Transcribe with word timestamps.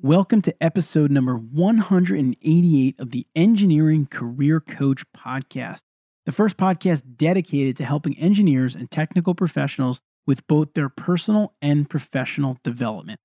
Welcome 0.00 0.42
to 0.42 0.54
episode 0.62 1.10
number 1.10 1.34
188 1.36 3.00
of 3.00 3.10
the 3.10 3.26
Engineering 3.34 4.06
Career 4.06 4.60
Coach 4.60 5.02
Podcast, 5.12 5.80
the 6.24 6.30
first 6.30 6.56
podcast 6.56 7.16
dedicated 7.16 7.76
to 7.78 7.84
helping 7.84 8.16
engineers 8.16 8.76
and 8.76 8.88
technical 8.88 9.34
professionals 9.34 9.98
with 10.24 10.46
both 10.46 10.74
their 10.74 10.88
personal 10.88 11.54
and 11.60 11.90
professional 11.90 12.58
development. 12.62 13.18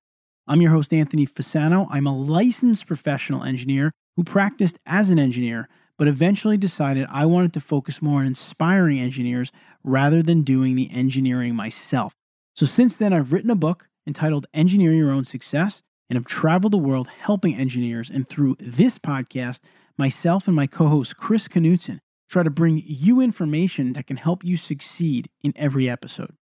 I'm 0.48 0.60
your 0.60 0.72
host, 0.72 0.92
Anthony 0.92 1.28
Fasano. 1.28 1.86
I'm 1.92 2.08
a 2.08 2.18
licensed 2.18 2.88
professional 2.88 3.44
engineer 3.44 3.92
who 4.16 4.24
practiced 4.24 4.80
as 4.84 5.10
an 5.10 5.20
engineer, 5.20 5.68
but 5.96 6.08
eventually 6.08 6.56
decided 6.56 7.06
I 7.08 7.24
wanted 7.24 7.52
to 7.52 7.60
focus 7.60 8.02
more 8.02 8.18
on 8.18 8.26
inspiring 8.26 8.98
engineers 8.98 9.52
rather 9.84 10.24
than 10.24 10.42
doing 10.42 10.74
the 10.74 10.90
engineering 10.90 11.54
myself. 11.54 12.14
So 12.56 12.66
since 12.66 12.96
then, 12.96 13.12
I've 13.12 13.30
written 13.30 13.50
a 13.50 13.54
book 13.54 13.86
entitled 14.08 14.48
Engineer 14.52 14.92
Your 14.92 15.12
Own 15.12 15.22
Success 15.22 15.83
and 16.08 16.16
have 16.16 16.26
traveled 16.26 16.72
the 16.72 16.78
world 16.78 17.08
helping 17.08 17.54
engineers. 17.54 18.10
And 18.10 18.28
through 18.28 18.56
this 18.58 18.98
podcast, 18.98 19.60
myself 19.96 20.46
and 20.46 20.56
my 20.56 20.66
co 20.66 20.88
host 20.88 21.16
Chris 21.16 21.48
Knutson 21.48 22.00
try 22.28 22.42
to 22.42 22.50
bring 22.50 22.82
you 22.84 23.20
information 23.20 23.92
that 23.92 24.06
can 24.06 24.16
help 24.16 24.44
you 24.44 24.56
succeed 24.56 25.28
in 25.42 25.52
every 25.56 25.88
episode. 25.88 26.34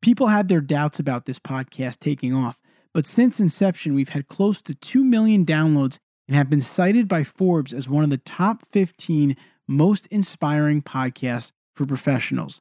People 0.00 0.28
had 0.28 0.48
their 0.48 0.60
doubts 0.60 0.98
about 0.98 1.26
this 1.26 1.38
podcast 1.38 1.98
taking 1.98 2.34
off, 2.34 2.60
but 2.94 3.06
since 3.06 3.40
inception, 3.40 3.94
we've 3.94 4.10
had 4.10 4.28
close 4.28 4.62
to 4.62 4.74
2 4.74 5.04
million 5.04 5.44
downloads 5.44 5.98
and 6.26 6.36
have 6.36 6.50
been 6.50 6.60
cited 6.60 7.08
by 7.08 7.24
Forbes 7.24 7.72
as 7.72 7.88
one 7.88 8.04
of 8.04 8.10
the 8.10 8.18
top 8.18 8.62
15 8.70 9.36
most 9.66 10.06
inspiring 10.06 10.82
podcasts 10.82 11.52
for 11.74 11.86
professionals. 11.86 12.60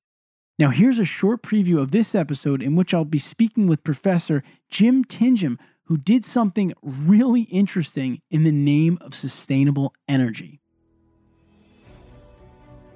Now, 0.60 0.70
here's 0.70 1.00
a 1.00 1.06
short 1.06 1.44
preview 1.44 1.80
of 1.80 1.92
this 1.92 2.16
episode 2.16 2.64
in 2.64 2.76
which 2.76 2.94
I'll 2.94 3.06
be 3.06 3.20
speaking 3.20 3.68
with 3.68 3.84
Professor 3.84 4.44
Jim 4.70 5.06
Tinjum, 5.06 5.58
who 5.88 5.98
did 5.98 6.26
something 6.26 6.74
really 6.82 7.42
interesting 7.44 8.22
in 8.30 8.44
the 8.44 8.52
name 8.52 8.98
of 9.02 9.16
sustainable 9.16 9.94
energy. 10.08 10.60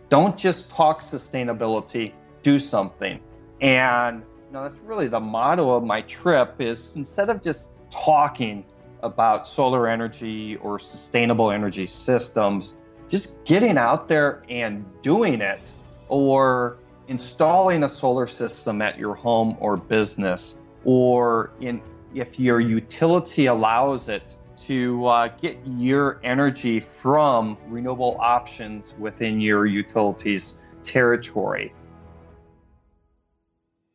Don't 0.09 0.38
just 0.38 0.72
talk 0.72 1.00
sustainability, 1.00 2.11
do 2.44 2.59
something. 2.59 3.22
And 3.61 4.23
you 4.48 4.53
know, 4.53 4.64
that's 4.64 4.78
really 4.80 5.08
the 5.08 5.22
motto 5.22 5.70
of 5.70 5.83
my 5.86 6.02
trip 6.02 6.59
is 6.59 6.98
instead 6.98 7.30
of 7.30 7.42
just 7.42 7.73
talking 7.89 8.66
about 9.02 9.48
solar 9.48 9.88
energy 9.88 10.58
or 10.58 10.78
sustainable 10.78 11.50
energy 11.50 11.88
systems, 11.88 12.76
just 13.08 13.42
getting 13.45 13.78
out 13.78 14.09
there 14.09 14.44
and 14.50 14.86
doing 15.02 15.39
it 15.39 15.72
or 16.09 16.78
installing 17.08 17.83
a 17.83 17.89
solar 17.89 18.28
system 18.28 18.81
at 18.81 19.00
your 19.00 19.16
home 19.16 19.55
or 19.61 19.78
business 19.78 20.58
or 20.83 21.52
in 21.61 21.81
if 22.14 22.40
your 22.40 22.59
utility 22.59 23.45
allows 23.48 24.09
it 24.09 24.36
to 24.66 25.06
uh, 25.08 25.28
get 25.40 25.58
your 25.66 26.20
energy 26.23 26.80
from 26.80 27.58
renewable 27.67 28.17
options 28.20 28.94
within 29.00 29.42
your 29.42 29.66
utilities 29.66 30.62
territory. 30.84 31.73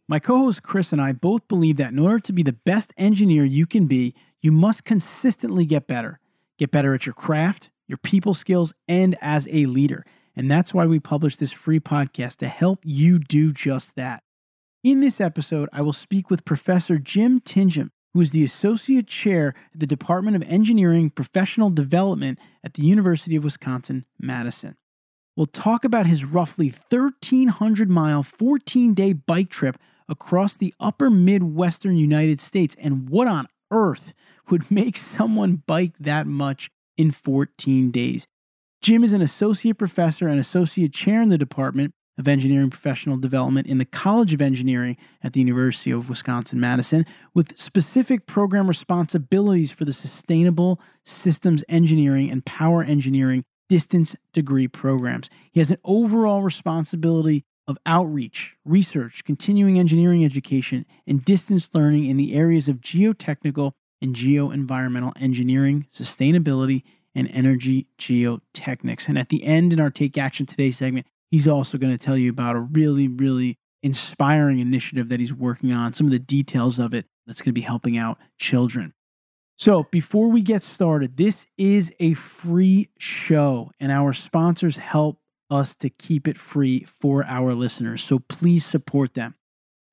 My 0.09 0.19
co 0.19 0.39
host 0.39 0.62
Chris 0.62 0.92
and 0.92 1.00
I 1.00 1.12
both 1.12 1.48
believe 1.48 1.77
that 1.78 1.92
in 1.92 1.98
order 1.98 2.20
to 2.20 2.33
be 2.33 2.42
the 2.42 2.53
best 2.53 2.92
engineer 2.97 3.44
you 3.44 3.67
can 3.67 3.87
be, 3.87 4.14
you 4.41 4.53
must 4.53 4.84
consistently 4.84 5.67
get 5.67 5.87
better. 5.87 6.20
Get 6.59 6.70
better 6.70 6.94
at 6.94 7.06
your 7.06 7.12
craft, 7.12 7.70
your 7.87 7.98
people 7.98 8.33
skills, 8.33 8.72
and 8.89 9.17
as 9.20 9.48
a 9.50 9.67
leader. 9.67 10.05
And 10.37 10.50
that's 10.50 10.72
why 10.72 10.87
we 10.87 11.00
publish 11.00 11.37
this 11.37 11.53
free 11.53 11.81
podcast 11.81 12.37
to 12.37 12.48
help 12.48 12.81
you 12.84 13.19
do 13.19 13.50
just 13.50 13.97
that. 13.97 14.22
In 14.84 15.00
this 15.00 15.20
episode, 15.20 15.69
I 15.72 15.83
will 15.83 15.92
speak 15.92 16.31
with 16.31 16.44
Professor 16.44 16.98
Jim 16.98 17.41
Tinjum 17.41 17.91
who 18.17 18.22
is 18.22 18.31
the 18.31 18.45
Associate 18.45 19.06
Chair 19.06 19.55
at 19.75 19.81
the 19.81 19.86
Department 19.86 20.36
of 20.36 20.42
Engineering 20.48 21.11
Professional 21.11 21.69
Development 21.69 22.39
at 22.64 22.72
the 22.72 22.83
University 22.83 23.36
of 23.36 23.45
Wisconsin 23.45 24.06
Madison. 24.19 24.75
We'll 25.36 25.45
talk 25.45 25.84
about 25.84 26.06
his 26.06 26.25
roughly 26.25 26.70
1,300 26.70 27.91
mile, 27.91 28.22
14 28.22 28.94
day 28.94 29.12
bike 29.12 29.50
trip 29.50 29.77
across 30.09 30.56
the 30.56 30.72
upper 30.81 31.10
Midwestern 31.10 31.99
United 31.99 32.41
States 32.41 32.75
and 32.78 33.10
what 33.10 33.28
on 33.28 33.49
earth 33.71 34.15
would 34.48 34.71
make 34.71 34.97
someone 34.97 35.62
bike 35.66 35.93
that 36.00 36.27
much 36.27 36.71
in 36.97 37.10
14 37.10 37.91
days. 37.91 38.27
Jim 38.81 39.04
is 39.04 39.12
an 39.12 39.21
associate 39.21 39.77
professor 39.77 40.27
and 40.27 40.41
associate 40.41 40.94
chair 40.94 41.21
in 41.21 41.28
the 41.28 41.37
department 41.37 41.93
of 42.19 42.27
Engineering 42.27 42.71
Professional 42.71 43.16
Development 43.16 43.66
in 43.66 43.78
the 43.78 43.84
College 43.84 44.32
of 44.32 44.41
Engineering 44.41 44.97
at 45.22 45.32
the 45.32 45.41
University 45.41 45.91
of 45.91 46.09
Wisconsin 46.09 46.59
Madison 46.59 47.04
with 47.34 47.59
specific 47.59 48.27
program 48.27 48.66
responsibilities 48.66 49.72
for 49.72 49.84
the 49.84 49.93
Sustainable 49.93 50.81
Systems 51.04 51.62
Engineering 51.69 52.31
and 52.31 52.44
Power 52.44 52.82
Engineering 52.82 53.44
distance 53.69 54.16
degree 54.32 54.69
programs. 54.69 55.28
He 55.53 55.60
has 55.60 55.71
an 55.71 55.78
overall 55.84 56.43
responsibility 56.43 57.44
of 57.69 57.78
outreach, 57.84 58.56
research, 58.65 59.25
continuing 59.25 59.78
engineering 59.78 60.25
education, 60.25 60.87
and 61.06 61.25
distance 61.25 61.71
learning 61.75 62.06
in 62.06 62.16
the 62.16 62.34
areas 62.34 62.69
of 62.69 62.77
geotechnical 62.77 63.72
and 64.00 64.15
geoenvironmental 64.15 65.12
engineering, 65.21 65.87
sustainability, 65.93 66.83
and 67.15 67.28
energy 67.33 67.87
geotechnics. 67.98 69.09
And 69.09 69.19
at 69.19 69.31
the 69.31 69.43
end 69.43 69.72
in 69.72 69.81
our 69.81 69.91
Take 69.91 70.16
Action 70.16 70.47
Today 70.47 70.71
segment, 70.71 71.06
He's 71.31 71.48
also 71.48 71.78
going 71.78 71.97
to 71.97 72.03
tell 72.03 72.16
you 72.16 72.31
about 72.31 72.56
a 72.56 72.60
really, 72.60 73.09
really 73.09 73.59
inspiring 73.82 74.59
initiative 74.59 75.09
that 75.09 75.20
he's 75.20 75.32
working 75.32 75.72
on, 75.72 75.94
some 75.94 76.06
of 76.06 76.10
the 76.10 76.19
details 76.19 76.78
of 76.78 76.94
it 76.94 77.06
that's 77.26 77.41
going 77.41 77.50
to 77.50 77.60
be 77.60 77.60
helping 77.60 77.97
out 77.97 78.19
children. 78.38 78.92
So, 79.59 79.86
before 79.91 80.28
we 80.28 80.42
get 80.42 80.62
started, 80.62 81.16
this 81.16 81.47
is 81.56 81.91
a 81.98 82.12
free 82.15 82.91
show, 82.98 83.70
and 83.81 83.91
our 83.91 84.12
sponsors 84.12 84.76
help 84.76 85.19
us 85.50 85.75
to 85.76 85.88
keep 85.88 86.28
it 86.28 86.36
free 86.36 86.84
for 87.00 87.25
our 87.25 87.54
listeners. 87.54 88.03
So, 88.04 88.19
please 88.19 88.66
support 88.66 89.15
them. 89.15 89.34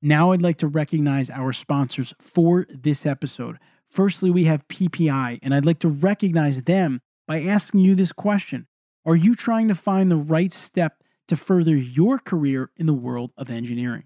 Now, 0.02 0.34
I'd 0.34 0.42
like 0.42 0.58
to 0.58 0.68
recognize 0.68 1.30
our 1.30 1.54
sponsors 1.54 2.14
for 2.20 2.68
this 2.70 3.06
episode. 3.06 3.58
Firstly, 3.90 4.30
we 4.30 4.44
have 4.46 4.68
PPI, 4.68 5.40
and 5.42 5.54
I'd 5.54 5.66
like 5.66 5.80
to 5.80 5.88
recognize 5.88 6.64
them 6.64 7.00
by 7.26 7.42
asking 7.42 7.82
you 7.82 7.96
this 7.96 8.12
question 8.12 8.68
Are 9.06 9.16
you 9.16 9.34
trying 9.34 9.70
to 9.70 9.76
find 9.76 10.12
the 10.12 10.18
right 10.18 10.52
step 10.52 11.03
to 11.28 11.36
further 11.36 11.76
your 11.76 12.20
career 12.20 12.70
in 12.78 12.86
the 12.86 12.94
world 12.94 13.32
of 13.38 13.50
engineering. 13.50 14.04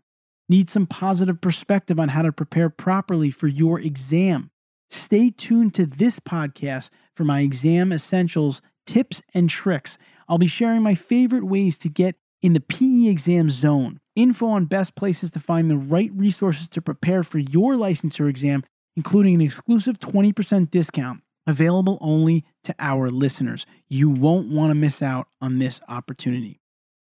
Need 0.49 0.69
some 0.69 0.87
positive 0.87 1.41
perspective 1.41 1.99
on 1.99 2.09
how 2.09 2.21
to 2.21 2.31
prepare 2.31 2.69
properly 2.69 3.31
for 3.31 3.47
your 3.47 3.79
exam? 3.79 4.49
Stay 4.89 5.29
tuned 5.29 5.73
to 5.73 5.85
this 5.85 6.19
podcast 6.19 6.89
for 7.15 7.25
my 7.25 7.41
exam 7.41 7.91
essentials, 7.91 8.61
tips, 8.85 9.21
and 9.33 9.49
tricks. 9.49 9.97
I'll 10.29 10.37
be 10.37 10.47
sharing 10.47 10.81
my 10.81 10.95
favorite 10.95 11.43
ways 11.43 11.77
to 11.79 11.89
get 11.89 12.15
in 12.41 12.53
the 12.53 12.61
PE 12.61 13.07
exam 13.09 13.49
zone, 13.49 13.99
info 14.15 14.47
on 14.47 14.65
best 14.65 14.95
places 14.95 15.31
to 15.31 15.39
find 15.39 15.69
the 15.69 15.77
right 15.77 16.11
resources 16.13 16.69
to 16.69 16.81
prepare 16.81 17.23
for 17.23 17.39
your 17.39 17.73
licensure 17.73 18.29
exam, 18.29 18.63
including 18.95 19.35
an 19.35 19.41
exclusive 19.41 19.99
20% 19.99 20.71
discount 20.71 21.21
available 21.45 21.97
only 22.01 22.45
to 22.63 22.75
our 22.77 23.09
listeners. 23.09 23.65
You 23.87 24.09
won't 24.09 24.49
want 24.49 24.69
to 24.71 24.75
miss 24.75 25.01
out 25.01 25.27
on 25.41 25.59
this 25.59 25.79
opportunity. 25.87 26.59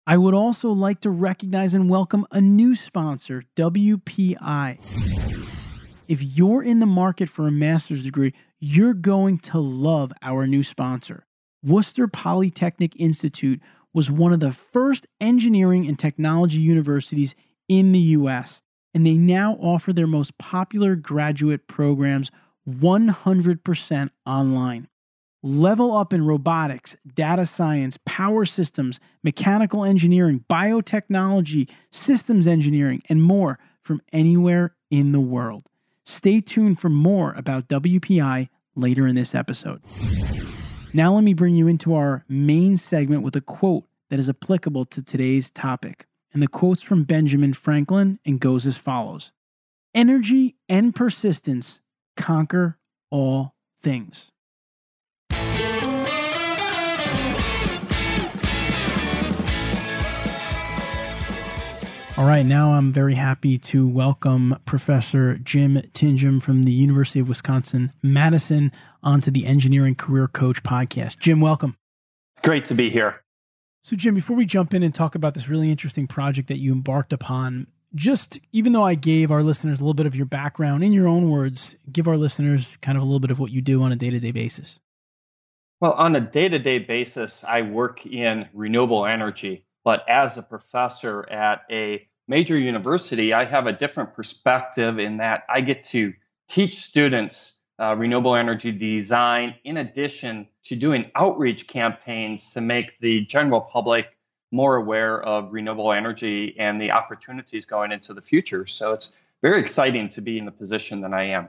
I 0.09 0.15
would 0.15 0.33
also 0.33 0.69
like 0.69 1.01
to 1.01 1.09
recognize 1.09 1.73
and 1.73 1.89
welcome 1.89 2.25
a 2.31 2.39
new 2.39 2.75
sponsor, 2.75 3.43
WPI. 3.57 4.77
If 6.07 6.23
you're 6.23 6.63
in 6.63 6.79
the 6.79 6.85
market 6.85 7.27
for 7.27 7.45
a 7.45 7.51
master's 7.51 8.03
degree, 8.03 8.33
you're 8.57 8.93
going 8.93 9.37
to 9.39 9.59
love 9.59 10.13
our 10.21 10.47
new 10.47 10.63
sponsor. 10.63 11.25
Worcester 11.61 12.07
Polytechnic 12.07 12.93
Institute 12.97 13.59
was 13.93 14.09
one 14.09 14.31
of 14.31 14.39
the 14.39 14.53
first 14.53 15.07
engineering 15.19 15.85
and 15.85 15.99
technology 15.99 16.59
universities 16.59 17.35
in 17.67 17.91
the 17.91 17.99
US, 17.99 18.61
and 18.93 19.05
they 19.05 19.15
now 19.15 19.55
offer 19.55 19.91
their 19.91 20.07
most 20.07 20.37
popular 20.37 20.95
graduate 20.95 21.67
programs 21.67 22.31
100% 22.65 24.09
online. 24.25 24.87
Level 25.49 25.95
up 25.95 26.11
in 26.11 26.25
robotics, 26.25 26.97
data 27.15 27.45
science, 27.45 27.97
power 28.05 28.43
systems, 28.43 28.99
mechanical 29.23 29.85
engineering, 29.85 30.43
biotechnology, 30.49 31.69
systems 31.89 32.47
engineering, 32.47 33.01
and 33.07 33.23
more 33.23 33.57
from 33.81 34.01
anywhere 34.11 34.75
in 34.91 35.13
the 35.13 35.21
world. 35.21 35.63
Stay 36.03 36.41
tuned 36.41 36.81
for 36.81 36.89
more 36.89 37.31
about 37.37 37.69
WPI 37.69 38.49
later 38.75 39.07
in 39.07 39.15
this 39.15 39.33
episode. 39.33 39.81
Now, 40.91 41.13
let 41.13 41.23
me 41.23 41.33
bring 41.33 41.55
you 41.55 41.69
into 41.69 41.95
our 41.95 42.25
main 42.27 42.75
segment 42.75 43.23
with 43.23 43.37
a 43.37 43.41
quote 43.41 43.85
that 44.09 44.19
is 44.19 44.27
applicable 44.27 44.83
to 44.87 45.01
today's 45.01 45.49
topic. 45.49 46.07
And 46.33 46.43
the 46.43 46.49
quote's 46.49 46.83
from 46.83 47.05
Benjamin 47.05 47.53
Franklin 47.53 48.19
and 48.25 48.41
goes 48.41 48.67
as 48.67 48.75
follows 48.75 49.31
Energy 49.95 50.57
and 50.67 50.93
persistence 50.93 51.79
conquer 52.17 52.77
all 53.09 53.55
things. 53.81 54.33
All 62.17 62.25
right, 62.25 62.43
now 62.43 62.73
I'm 62.73 62.91
very 62.91 63.13
happy 63.13 63.59
to 63.59 63.87
welcome 63.87 64.57
Professor 64.65 65.37
Jim 65.37 65.75
Tinjum 65.93 66.41
from 66.41 66.63
the 66.63 66.71
University 66.73 67.19
of 67.19 67.29
Wisconsin 67.29 67.93
Madison 68.01 68.71
onto 69.03 69.29
the 69.29 69.45
Engineering 69.45 69.93
Career 69.93 70.27
Coach 70.27 70.63
podcast. 70.63 71.19
Jim, 71.19 71.39
welcome. 71.41 71.77
Great 72.41 72.65
to 72.65 72.73
be 72.73 72.89
here. 72.89 73.21
So, 73.83 73.95
Jim, 73.95 74.15
before 74.15 74.35
we 74.35 74.47
jump 74.47 74.73
in 74.73 74.81
and 74.81 74.95
talk 74.95 75.13
about 75.13 75.35
this 75.35 75.47
really 75.47 75.69
interesting 75.69 76.07
project 76.07 76.47
that 76.47 76.57
you 76.57 76.71
embarked 76.71 77.13
upon, 77.13 77.67
just 77.93 78.39
even 78.51 78.73
though 78.73 78.83
I 78.83 78.95
gave 78.95 79.29
our 79.29 79.43
listeners 79.43 79.79
a 79.79 79.83
little 79.83 79.93
bit 79.93 80.07
of 80.07 80.15
your 80.15 80.25
background 80.25 80.83
in 80.83 80.93
your 80.93 81.07
own 81.07 81.29
words, 81.29 81.75
give 81.91 82.07
our 82.07 82.17
listeners 82.17 82.79
kind 82.81 82.97
of 82.97 83.03
a 83.03 83.05
little 83.05 83.19
bit 83.19 83.29
of 83.29 83.37
what 83.37 83.51
you 83.51 83.61
do 83.61 83.83
on 83.83 83.91
a 83.91 83.95
day 83.95 84.09
to 84.09 84.19
day 84.19 84.31
basis. 84.31 84.79
Well, 85.79 85.91
on 85.91 86.15
a 86.15 86.21
day 86.21 86.49
to 86.49 86.57
day 86.57 86.79
basis, 86.79 87.43
I 87.43 87.61
work 87.61 88.07
in 88.07 88.49
renewable 88.53 89.05
energy. 89.05 89.66
But 89.87 90.03
as 90.09 90.37
a 90.37 90.43
professor 90.43 91.25
at 91.29 91.61
a 91.71 92.05
major 92.27 92.59
university, 92.59 93.33
I 93.33 93.45
have 93.45 93.67
a 93.67 93.71
different 93.71 94.15
perspective 94.15 94.99
in 94.99 95.19
that 95.19 95.43
I 95.47 95.61
get 95.61 95.83
to 95.95 96.13
teach 96.49 96.75
students 96.75 97.57
uh, 97.79 97.95
renewable 97.95 98.35
energy 98.35 98.73
design 98.73 99.55
in 99.63 99.77
addition 99.77 100.49
to 100.65 100.75
doing 100.75 101.09
outreach 101.15 101.69
campaigns 101.69 102.49
to 102.49 102.59
make 102.59 102.99
the 102.99 103.21
general 103.27 103.61
public 103.61 104.07
more 104.51 104.75
aware 104.75 105.23
of 105.23 105.53
renewable 105.53 105.93
energy 105.93 106.57
and 106.59 106.81
the 106.81 106.91
opportunities 106.91 107.65
going 107.65 107.93
into 107.93 108.13
the 108.13 108.21
future. 108.21 108.65
So 108.65 108.91
it's 108.91 109.13
very 109.41 109.61
exciting 109.61 110.09
to 110.09 110.21
be 110.21 110.37
in 110.37 110.43
the 110.43 110.51
position 110.51 110.99
that 110.99 111.13
I 111.13 111.27
am. 111.27 111.47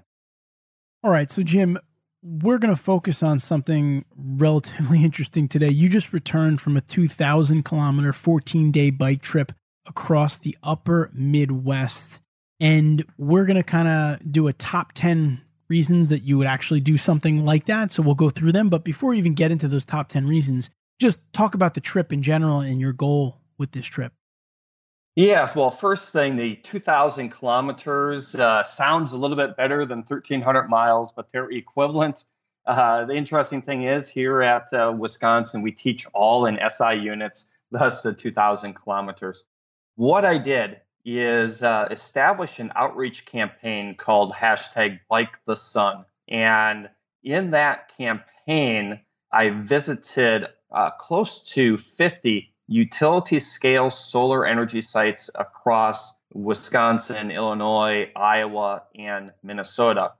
All 1.03 1.11
right. 1.11 1.29
So, 1.29 1.43
Jim, 1.43 1.77
we're 2.23 2.59
going 2.59 2.75
to 2.75 2.81
focus 2.81 3.23
on 3.23 3.39
something 3.39 4.05
relatively 4.17 5.05
interesting 5.05 5.49
today. 5.49 5.69
You 5.71 5.89
just 5.89 6.13
returned 6.13 6.61
from 6.61 6.77
a 6.77 6.81
2,000 6.81 7.63
kilometer, 7.65 8.13
14 8.13 8.71
day 8.71 8.91
bike 8.91 9.23
trip 9.23 9.53
across 9.87 10.39
the 10.39 10.57
upper 10.63 11.11
Midwest. 11.13 12.21
And 12.61 13.05
we're 13.17 13.45
going 13.45 13.57
to 13.57 13.63
kind 13.63 13.89
of 13.89 14.33
do 14.33 14.49
a 14.49 14.53
top 14.53 14.93
10 14.93 15.41
reasons 15.69 16.09
that 16.09 16.23
you 16.23 16.39
would 16.39 16.47
actually 16.47 16.81
do 16.81 16.97
something 16.97 17.45
like 17.45 17.67
that. 17.67 17.93
So 17.93 18.03
we'll 18.03 18.15
go 18.15 18.31
through 18.31 18.53
them. 18.53 18.69
But 18.69 18.85
before 18.85 19.11
we 19.11 19.19
even 19.19 19.35
get 19.35 19.51
into 19.51 19.69
those 19.69 19.85
top 19.85 20.09
10 20.09 20.27
reasons, 20.27 20.71
just 20.99 21.21
talk 21.33 21.55
about 21.55 21.75
the 21.75 21.81
trip 21.81 22.13
in 22.13 22.23
general 22.23 22.61
and 22.61 22.81
your 22.81 22.93
goal 22.93 23.39
with 23.59 23.73
this 23.73 23.87
trip. 23.87 24.13
Yeah, 25.19 25.51
well, 25.57 25.71
first 25.71 26.13
thing, 26.13 26.37
the 26.37 26.55
2,000 26.55 27.31
kilometers 27.31 28.37
uh, 28.37 28.63
sounds 28.63 29.13
a 29.13 29.19
little 29.19 29.37
bit 29.37 29.57
better 29.57 29.85
than 29.85 29.99
1,300 29.99 30.69
miles, 30.69 31.11
but 31.11 31.29
they're 31.33 31.51
equivalent. 31.51 32.23
Uh, 32.65 33.05
the 33.05 33.15
interesting 33.15 33.61
thing 33.61 33.83
is, 33.83 34.09
here 34.09 34.41
at 34.43 34.73
uh, 34.73 34.95
Wisconsin, 34.97 35.63
we 35.63 35.73
teach 35.73 36.07
all 36.15 36.47
in 36.47 36.57
SI 36.71 37.01
units, 37.03 37.47
thus 37.73 38.03
the 38.03 38.13
2,000 38.13 38.75
kilometers. 38.75 39.45
What 39.97 40.25
I 40.25 40.39
did 40.39 40.83
is 41.05 41.65
uh, 41.65 41.89
establish 41.91 42.61
an 42.61 42.71
outreach 42.77 43.27
campaign 43.27 43.97
called 43.97 44.33
hashtag 44.33 45.01
Bike 45.11 45.45
the 45.47 45.57
Sun. 45.57 46.05
And 46.29 46.91
in 47.25 47.51
that 47.51 47.91
campaign, 47.97 49.01
I 49.33 49.49
visited 49.51 50.47
uh, 50.71 50.91
close 50.93 51.41
to 51.55 51.77
50 51.77 52.53
utility 52.69 53.39
scale 53.39 53.91
solar 53.91 54.47
energy 54.47 54.83
sites 54.83 55.31
across 55.35 56.17
Wisconsin, 56.33 57.31
Illinois, 57.31 58.13
Iowa, 58.15 58.83
and 58.95 59.33
Minnesota. 59.43 60.13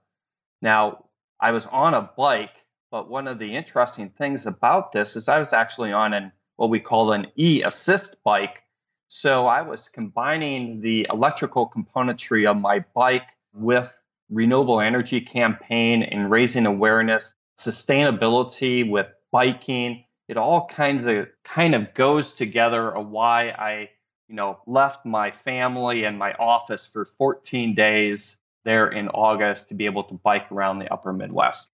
Now, 0.61 1.05
I 1.39 1.51
was 1.51 1.67
on 1.67 1.93
a 1.93 2.01
bike, 2.17 2.55
but 2.91 3.09
one 3.09 3.27
of 3.27 3.39
the 3.39 3.55
interesting 3.55 4.09
things 4.09 4.47
about 4.47 4.91
this 4.91 5.15
is 5.15 5.29
I 5.29 5.39
was 5.39 5.53
actually 5.53 5.93
on 5.93 6.13
an 6.13 6.31
what 6.55 6.69
we 6.69 6.81
call 6.81 7.13
an 7.13 7.27
e-assist 7.37 8.21
bike. 8.23 8.63
So 9.07 9.47
I 9.47 9.61
was 9.61 9.87
combining 9.87 10.81
the 10.81 11.07
electrical 11.09 11.69
componentry 11.69 12.49
of 12.49 12.57
my 12.57 12.83
bike 12.93 13.29
with 13.53 13.97
renewable 14.29 14.81
energy 14.81 15.21
campaign 15.21 16.03
and 16.03 16.29
raising 16.29 16.65
awareness, 16.65 17.33
sustainability 17.57 18.89
with 18.89 19.07
biking, 19.31 20.03
it 20.29 20.37
all 20.37 20.67
kinds 20.67 21.07
of 21.07 21.27
kind 21.43 21.73
of 21.73 21.95
goes 21.95 22.33
together 22.33 22.95
of 22.95 23.09
why 23.09 23.49
I, 23.49 23.89
you 24.27 24.35
know, 24.35 24.59
left 24.67 25.03
my 25.03 25.31
family 25.31 26.03
and 26.03 26.19
my 26.19 26.33
office 26.33 26.85
for 26.85 27.03
14 27.03 27.73
days 27.73 28.37
there 28.63 28.87
in 28.87 29.07
August 29.09 29.69
to 29.69 29.73
be 29.73 29.85
able 29.85 30.03
to 30.03 30.13
bike 30.13 30.51
around 30.51 30.79
the 30.79 30.93
upper 30.93 31.11
Midwest. 31.11 31.71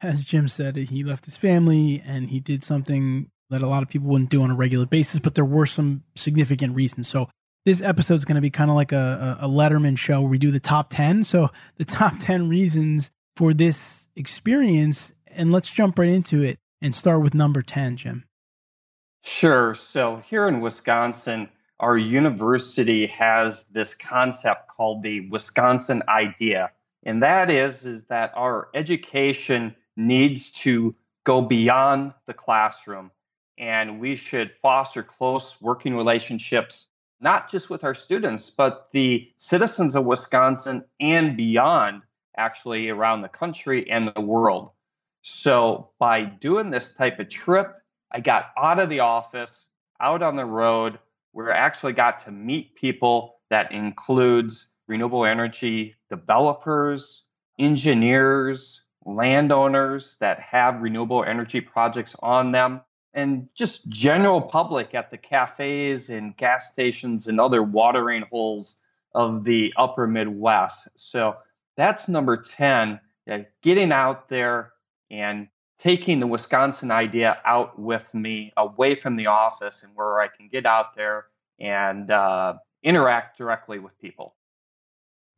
As 0.00 0.24
Jim 0.24 0.48
said, 0.48 0.74
he 0.76 1.04
left 1.04 1.26
his 1.26 1.36
family 1.36 2.02
and 2.04 2.30
he 2.30 2.40
did 2.40 2.64
something 2.64 3.30
that 3.50 3.60
a 3.60 3.66
lot 3.66 3.82
of 3.82 3.90
people 3.90 4.08
wouldn't 4.08 4.30
do 4.30 4.42
on 4.42 4.50
a 4.50 4.54
regular 4.54 4.86
basis, 4.86 5.20
but 5.20 5.34
there 5.34 5.44
were 5.44 5.66
some 5.66 6.02
significant 6.16 6.74
reasons. 6.74 7.08
So 7.08 7.28
this 7.66 7.82
episode 7.82 8.14
is 8.14 8.24
going 8.24 8.36
to 8.36 8.40
be 8.40 8.48
kind 8.48 8.70
of 8.70 8.76
like 8.76 8.92
a, 8.92 9.36
a 9.38 9.48
Letterman 9.48 9.98
show 9.98 10.22
where 10.22 10.30
we 10.30 10.38
do 10.38 10.50
the 10.50 10.60
top 10.60 10.88
10. 10.88 11.24
So 11.24 11.50
the 11.76 11.84
top 11.84 12.14
10 12.20 12.48
reasons 12.48 13.10
for 13.36 13.52
this 13.52 14.06
experience, 14.16 15.12
and 15.26 15.52
let's 15.52 15.70
jump 15.70 15.98
right 15.98 16.08
into 16.08 16.42
it 16.42 16.58
and 16.80 16.94
start 16.94 17.22
with 17.22 17.34
number 17.34 17.62
10, 17.62 17.96
Jim. 17.96 18.24
Sure. 19.22 19.74
So 19.74 20.16
here 20.16 20.46
in 20.46 20.60
Wisconsin, 20.60 21.48
our 21.78 21.96
university 21.96 23.06
has 23.06 23.64
this 23.64 23.94
concept 23.94 24.68
called 24.68 25.02
the 25.02 25.28
Wisconsin 25.28 26.02
idea. 26.08 26.70
And 27.04 27.22
that 27.22 27.50
is, 27.50 27.84
is 27.84 28.06
that 28.06 28.32
our 28.34 28.68
education 28.74 29.74
needs 29.96 30.52
to 30.52 30.94
go 31.24 31.42
beyond 31.42 32.14
the 32.26 32.34
classroom 32.34 33.10
and 33.60 34.00
we 34.00 34.16
should 34.16 34.52
foster 34.52 35.02
close 35.02 35.60
working 35.60 35.94
relationships, 35.94 36.88
not 37.20 37.50
just 37.50 37.68
with 37.68 37.84
our 37.84 37.94
students, 37.94 38.48
but 38.48 38.90
the 38.92 39.30
citizens 39.36 39.96
of 39.96 40.06
Wisconsin 40.06 40.84
and 40.98 41.36
beyond, 41.36 42.02
actually 42.34 42.88
around 42.88 43.20
the 43.20 43.28
country 43.28 43.90
and 43.90 44.10
the 44.14 44.20
world. 44.22 44.70
So 45.22 45.90
by 45.98 46.24
doing 46.24 46.70
this 46.70 46.94
type 46.94 47.18
of 47.18 47.28
trip, 47.28 47.74
I 48.10 48.20
got 48.20 48.46
out 48.56 48.80
of 48.80 48.88
the 48.88 49.00
office, 49.00 49.66
out 50.00 50.22
on 50.22 50.36
the 50.36 50.44
road, 50.44 50.98
where 51.32 51.52
I 51.52 51.58
actually 51.58 51.92
got 51.92 52.20
to 52.20 52.30
meet 52.30 52.74
people 52.74 53.36
that 53.50 53.72
includes 53.72 54.68
renewable 54.88 55.24
energy 55.24 55.94
developers, 56.08 57.22
engineers, 57.58 58.82
landowners 59.04 60.16
that 60.20 60.40
have 60.40 60.82
renewable 60.82 61.24
energy 61.24 61.60
projects 61.60 62.16
on 62.20 62.52
them, 62.52 62.80
and 63.14 63.48
just 63.54 63.88
general 63.88 64.40
public 64.40 64.94
at 64.94 65.10
the 65.10 65.18
cafes 65.18 66.10
and 66.10 66.36
gas 66.36 66.70
stations 66.72 67.26
and 67.28 67.40
other 67.40 67.62
watering 67.62 68.24
holes 68.30 68.76
of 69.14 69.44
the 69.44 69.72
upper 69.76 70.06
Midwest. 70.06 70.88
So 70.96 71.36
that's 71.76 72.08
number 72.08 72.36
10, 72.36 73.00
getting 73.62 73.92
out 73.92 74.28
there, 74.28 74.72
and 75.10 75.48
taking 75.78 76.20
the 76.20 76.26
Wisconsin 76.26 76.90
idea 76.90 77.38
out 77.44 77.78
with 77.78 78.12
me 78.14 78.52
away 78.56 78.94
from 78.94 79.16
the 79.16 79.26
office 79.26 79.82
and 79.82 79.92
where 79.94 80.20
I 80.20 80.28
can 80.28 80.48
get 80.48 80.66
out 80.66 80.94
there 80.94 81.26
and 81.58 82.10
uh, 82.10 82.54
interact 82.82 83.38
directly 83.38 83.78
with 83.78 83.98
people. 83.98 84.34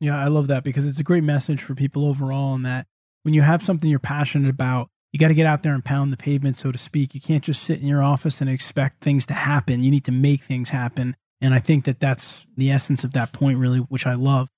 Yeah, 0.01 0.19
I 0.19 0.27
love 0.27 0.49
that 0.49 0.65
because 0.65 0.87
it's 0.87 0.99
a 0.99 1.05
great 1.05 1.23
message 1.23 1.63
for 1.63 1.75
people 1.77 2.05
overall. 2.07 2.55
And 2.55 2.67
that 2.67 2.87
when 3.23 3.35
you 3.35 3.43
have 3.43 3.63
something 3.63 3.89
you're 3.89 4.01
passionate 4.01 4.51
about, 4.51 4.89
you 5.13 5.21
got 5.21 5.29
to 5.29 5.35
get 5.35 5.47
out 5.47 5.63
there 5.63 5.75
and 5.75 5.85
pound 5.85 6.13
the 6.13 6.17
pavement, 6.17 6.59
so 6.59 6.73
to 6.73 6.79
speak. 6.79 7.15
You 7.15 7.21
can't 7.21 7.45
just 7.45 7.63
sit 7.63 7.81
in 7.81 7.87
your 7.87 8.03
office 8.03 8.41
and 8.41 8.51
expect 8.51 9.03
things 9.03 9.27
to 9.27 9.35
happen. 9.35 9.83
You 9.83 9.91
need 9.91 10.05
to 10.05 10.13
make 10.13 10.43
things 10.43 10.71
happen. 10.71 11.15
And 11.41 11.55
I 11.55 11.61
think 11.61 11.85
that 11.85 12.01
that's 12.01 12.47
the 12.57 12.71
essence 12.71 13.05
of 13.05 13.13
that 13.13 13.33
point, 13.33 13.59
really, 13.59 13.79
which 13.79 14.07
I 14.07 14.15
love. 14.15 14.49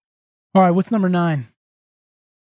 All 0.54 0.62
right, 0.62 0.70
what's 0.70 0.90
number 0.90 1.08
nine? 1.08 1.48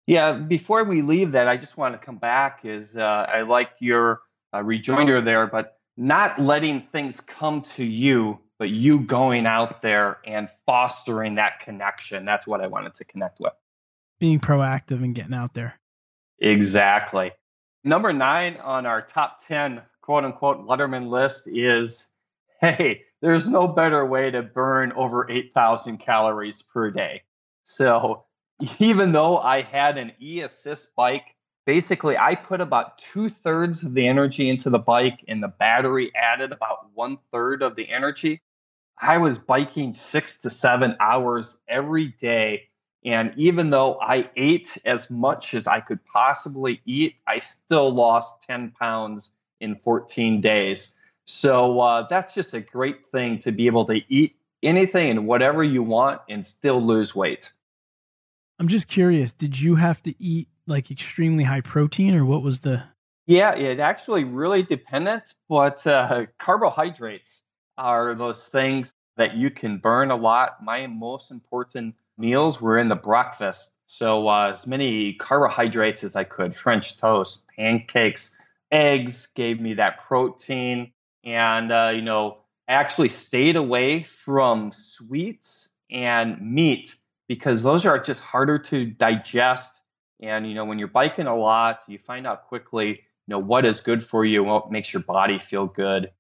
Yeah, 0.08 0.34
before 0.34 0.86
we 0.86 1.02
leave 1.02 1.34
that, 1.34 1.50
I 1.50 1.58
just 1.58 1.78
want 1.78 1.94
to 1.94 2.04
come 2.04 2.18
back. 2.18 2.62
Is 2.64 2.98
uh, 2.98 3.04
I 3.04 3.42
like 3.42 3.72
your 3.80 4.22
uh, 4.54 4.64
rejoinder 4.64 5.20
there, 5.22 5.48
but 5.48 5.78
not 5.98 6.40
letting 6.40 6.82
things 6.82 7.20
come 7.20 7.62
to 7.64 7.84
you, 7.84 8.40
but 8.58 8.70
you 8.70 9.00
going 9.00 9.46
out 9.46 9.82
there 9.82 10.20
and 10.26 10.50
fostering 10.66 11.36
that 11.36 11.60
connection. 11.60 12.24
That's 12.24 12.48
what 12.48 12.62
I 12.62 12.68
wanted 12.68 12.96
to 12.96 13.06
connect 13.06 13.42
with. 13.42 13.54
Being 14.20 14.40
proactive 14.40 15.04
and 15.04 15.14
getting 15.14 15.34
out 15.34 15.54
there. 15.54 15.80
Exactly. 16.40 17.32
Number 17.84 18.14
nine 18.14 18.58
on 18.58 18.86
our 18.86 19.02
top 19.02 19.46
10 19.46 19.82
quote 20.02 20.24
unquote 20.24 20.60
Letterman 20.60 21.10
list 21.10 21.48
is 21.48 22.08
hey, 22.62 23.04
there's 23.22 23.50
no 23.50 23.68
better 23.68 24.06
way 24.06 24.32
to 24.32 24.42
burn 24.42 24.92
over 24.94 25.30
8,000 25.30 25.98
calories 25.98 26.62
per 26.62 26.92
day. 26.92 27.24
So 27.64 28.24
even 28.80 29.12
though 29.12 29.38
I 29.38 29.62
had 29.62 29.98
an 29.98 30.14
e 30.20 30.42
assist 30.42 30.96
bike, 30.96 31.36
basically 31.66 32.18
I 32.18 32.36
put 32.36 32.62
about 32.62 32.98
two 32.98 33.30
thirds 33.30 33.84
of 33.84 33.94
the 33.94 34.08
energy 34.08 34.50
into 34.50 34.70
the 34.70 34.80
bike 34.80 35.24
and 35.28 35.44
the 35.44 35.48
battery 35.48 36.12
added 36.16 36.52
about 36.52 36.90
one 36.94 37.18
third 37.32 37.62
of 37.62 37.76
the 37.76 37.90
energy. 37.90 38.42
I 39.00 39.20
was 39.20 39.38
biking 39.38 39.94
six 39.94 40.42
to 40.42 40.50
seven 40.50 40.96
hours 41.00 41.58
every 41.68 42.08
day. 42.08 42.70
And 43.06 43.34
even 43.38 43.70
though 43.70 44.00
I 44.02 44.30
ate 44.36 44.78
as 44.84 45.12
much 45.12 45.54
as 45.54 45.68
I 45.68 45.82
could 45.82 46.04
possibly 46.04 46.82
eat, 46.86 47.16
I 47.28 47.40
still 47.40 47.92
lost 47.92 48.44
10 48.44 48.72
pounds 48.72 49.32
in 49.60 49.76
14 49.76 50.42
days. 50.42 50.96
So 51.26 51.80
uh, 51.80 52.08
that's 52.10 52.34
just 52.34 52.54
a 52.54 52.60
great 52.60 53.06
thing 53.06 53.40
to 53.40 53.52
be 53.52 53.68
able 53.68 53.86
to 53.86 54.02
eat 54.10 54.36
anything 54.64 55.12
and 55.12 55.28
whatever 55.28 55.64
you 55.64 55.84
want 55.84 56.22
and 56.28 56.46
still 56.46 56.82
lose 56.82 57.14
weight. 57.14 57.52
I'm 58.60 58.68
just 58.68 58.88
curious, 58.88 59.34
did 59.34 59.60
you 59.60 59.76
have 59.76 60.02
to 60.04 60.16
eat 60.20 60.48
like 60.66 60.90
extremely 60.90 61.44
high 61.44 61.62
protein 61.62 62.16
or 62.16 62.26
what 62.26 62.42
was 62.42 62.62
the 62.62 62.84
Yeah, 63.28 63.54
it 63.56 63.80
actually 63.80 64.24
really 64.24 64.64
dependent, 64.64 65.36
but 65.48 65.86
uh, 65.86 66.26
carbohydrates 66.40 67.44
are 67.78 68.16
those 68.16 68.48
things 68.48 68.92
that 69.18 69.36
you 69.36 69.52
can 69.52 69.78
burn 69.78 70.12
a 70.12 70.16
lot. 70.16 70.64
My 70.64 70.88
most 70.88 71.32
important 71.32 71.96
meals 72.18 72.60
were 72.60 72.80
in 72.80 72.90
the 72.90 72.96
breakfast. 72.96 73.74
So 73.86 74.28
uh, 74.28 74.52
as 74.52 74.66
many 74.66 75.14
carbohydrates 75.14 76.04
as 76.04 76.16
I 76.16 76.24
could, 76.24 76.56
French 76.56 76.98
toast, 76.98 77.46
pancakes, 77.56 78.38
eggs 78.72 79.28
gave 79.28 79.62
me 79.62 79.76
that 79.76 80.00
protein. 80.00 80.92
And, 81.24 81.72
uh, 81.72 81.92
you 81.94 82.02
know, 82.02 82.40
I 82.68 82.74
actually 82.74 83.10
stayed 83.10 83.56
away 83.56 84.04
from 84.04 84.72
sweets 84.72 85.70
and 85.90 86.42
meat 86.42 86.96
because 87.28 87.64
those 87.64 87.86
are 87.86 88.00
just 88.00 88.24
harder 88.24 88.60
to 88.60 88.86
digest. 88.86 89.74
And, 90.22 90.48
you 90.48 90.56
know, 90.56 90.66
when 90.66 90.80
you're 90.80 90.88
biking 90.88 91.28
a 91.28 91.36
lot, 91.36 91.82
you 91.88 92.00
find 92.00 92.26
out 92.26 92.48
quickly, 92.48 92.90
you 92.90 92.98
know, 93.28 93.40
what 93.40 93.66
is 93.66 93.82
good 93.82 94.04
for 94.04 94.26
you, 94.26 94.44
what 94.44 94.72
makes 94.72 94.92
your 94.94 95.04
body 95.04 95.40
feel 95.40 95.68
good. 95.68 96.12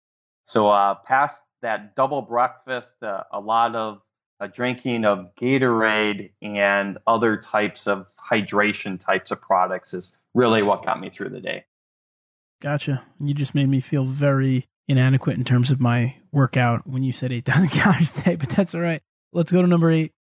So, 0.46 0.70
uh, 0.70 0.96
past 0.96 1.42
that 1.62 1.96
double 1.96 2.22
breakfast, 2.22 3.02
uh, 3.02 3.24
a 3.32 3.40
lot 3.40 3.76
of 3.76 4.02
uh, 4.40 4.48
drinking 4.48 5.06
of 5.06 5.36
Gatorade 5.36 6.32
and 6.42 6.98
other 7.08 7.38
types 7.38 7.88
of 7.88 8.08
hydration 8.18 9.00
types 9.00 9.32
of 9.32 9.42
products 9.42 9.94
is 9.94 10.18
really 10.34 10.62
what 10.62 10.86
got 10.86 11.00
me 11.00 11.10
through 11.10 11.30
the 11.30 11.42
day. 11.42 11.66
Gotcha. 12.62 13.04
You 13.20 13.34
just 13.34 13.56
made 13.56 13.70
me 13.70 13.82
feel 13.82 14.06
very 14.06 14.68
inadequate 14.88 15.38
in 15.38 15.44
terms 15.44 15.72
of 15.72 15.80
my 15.80 16.16
workout 16.32 16.88
when 16.88 17.04
you 17.04 17.12
said 17.12 17.32
8,000 17.32 17.70
calories 17.72 18.18
a 18.18 18.22
day, 18.22 18.36
but 18.36 18.50
that's 18.50 18.74
all 18.74 18.82
right. 18.82 19.02
Let's 19.34 19.52
go 19.52 19.62
to 19.62 19.68
number 19.68 19.92
eight. 19.92 20.14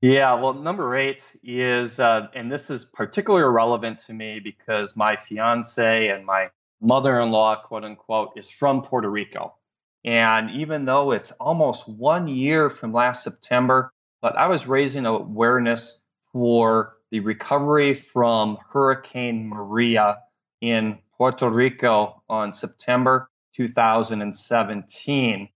Yeah, 0.00 0.34
well, 0.34 0.54
number 0.54 0.96
eight 0.96 1.26
is, 1.42 2.00
uh, 2.00 2.28
and 2.34 2.50
this 2.50 2.70
is 2.70 2.86
particularly 2.86 3.52
relevant 3.52 3.98
to 4.00 4.14
me 4.14 4.40
because 4.42 4.96
my 4.96 5.16
fiance 5.16 6.08
and 6.08 6.24
my 6.24 6.50
mother 6.80 7.20
in 7.20 7.30
law, 7.32 7.56
quote 7.56 7.84
unquote, 7.84 8.32
is 8.36 8.48
from 8.48 8.80
Puerto 8.80 9.10
Rico. 9.10 9.56
And 10.02 10.52
even 10.52 10.86
though 10.86 11.10
it's 11.12 11.32
almost 11.32 11.86
one 11.86 12.28
year 12.28 12.70
from 12.70 12.94
last 12.94 13.22
September, 13.22 13.92
but 14.22 14.36
I 14.36 14.46
was 14.46 14.66
raising 14.66 15.04
awareness 15.04 16.00
for 16.32 16.96
the 17.10 17.20
recovery 17.20 17.94
from 17.94 18.56
Hurricane 18.72 19.48
Maria 19.48 20.20
in 20.62 20.98
Puerto 21.18 21.50
Rico 21.50 22.22
on 22.26 22.54
September 22.54 23.28
2017. 23.56 25.48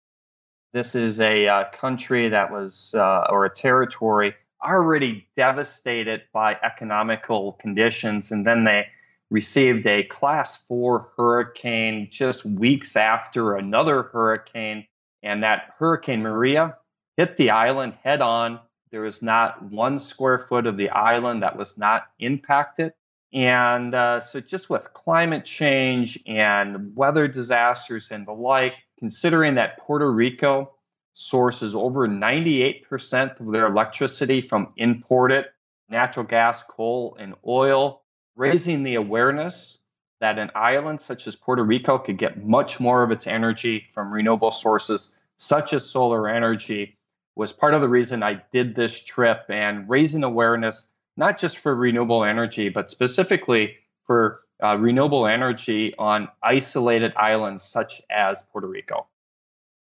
This 0.74 0.96
is 0.96 1.20
a 1.20 1.46
uh, 1.46 1.64
country 1.70 2.30
that 2.30 2.50
was, 2.50 2.96
uh, 2.98 3.28
or 3.30 3.44
a 3.44 3.50
territory 3.50 4.34
already 4.60 5.28
devastated 5.36 6.22
by 6.32 6.58
economical 6.60 7.52
conditions. 7.52 8.32
And 8.32 8.44
then 8.44 8.64
they 8.64 8.88
received 9.30 9.86
a 9.86 10.02
class 10.02 10.56
four 10.56 11.12
hurricane 11.16 12.08
just 12.10 12.44
weeks 12.44 12.96
after 12.96 13.54
another 13.54 14.02
hurricane. 14.02 14.88
And 15.22 15.44
that 15.44 15.74
Hurricane 15.78 16.22
Maria 16.22 16.76
hit 17.16 17.36
the 17.36 17.50
island 17.50 17.94
head 18.02 18.20
on. 18.20 18.58
There 18.90 19.02
was 19.02 19.22
not 19.22 19.62
one 19.62 20.00
square 20.00 20.40
foot 20.40 20.66
of 20.66 20.76
the 20.76 20.90
island 20.90 21.44
that 21.44 21.56
was 21.56 21.78
not 21.78 22.08
impacted. 22.18 22.94
And 23.32 23.94
uh, 23.94 24.20
so, 24.20 24.40
just 24.40 24.68
with 24.68 24.92
climate 24.92 25.44
change 25.44 26.18
and 26.26 26.96
weather 26.96 27.28
disasters 27.28 28.10
and 28.10 28.26
the 28.26 28.32
like, 28.32 28.74
considering 28.98 29.56
that 29.56 29.78
Puerto 29.78 30.10
Rico 30.10 30.74
sources 31.12 31.74
over 31.74 32.08
98% 32.08 33.40
of 33.40 33.52
their 33.52 33.66
electricity 33.66 34.40
from 34.40 34.72
imported 34.76 35.46
natural 35.88 36.24
gas, 36.24 36.62
coal, 36.62 37.16
and 37.18 37.34
oil, 37.46 38.02
raising 38.36 38.82
the 38.82 38.96
awareness 38.96 39.78
that 40.20 40.38
an 40.38 40.50
island 40.54 41.00
such 41.00 41.26
as 41.26 41.36
Puerto 41.36 41.62
Rico 41.62 41.98
could 41.98 42.18
get 42.18 42.42
much 42.42 42.80
more 42.80 43.02
of 43.02 43.10
its 43.10 43.26
energy 43.26 43.86
from 43.90 44.12
renewable 44.12 44.50
sources, 44.50 45.18
such 45.36 45.72
as 45.72 45.88
solar 45.88 46.28
energy, 46.28 46.96
was 47.36 47.52
part 47.52 47.74
of 47.74 47.80
the 47.80 47.88
reason 47.88 48.22
I 48.22 48.42
did 48.52 48.74
this 48.74 49.02
trip 49.02 49.44
and 49.48 49.88
raising 49.88 50.24
awareness, 50.24 50.88
not 51.16 51.38
just 51.38 51.58
for 51.58 51.74
renewable 51.74 52.24
energy, 52.24 52.68
but 52.68 52.90
specifically 52.90 53.76
for 54.06 54.43
uh, 54.62 54.76
renewable 54.76 55.26
energy 55.26 55.94
on 55.98 56.28
isolated 56.42 57.12
islands 57.16 57.62
such 57.62 58.00
as 58.10 58.42
Puerto 58.52 58.68
Rico. 58.68 59.06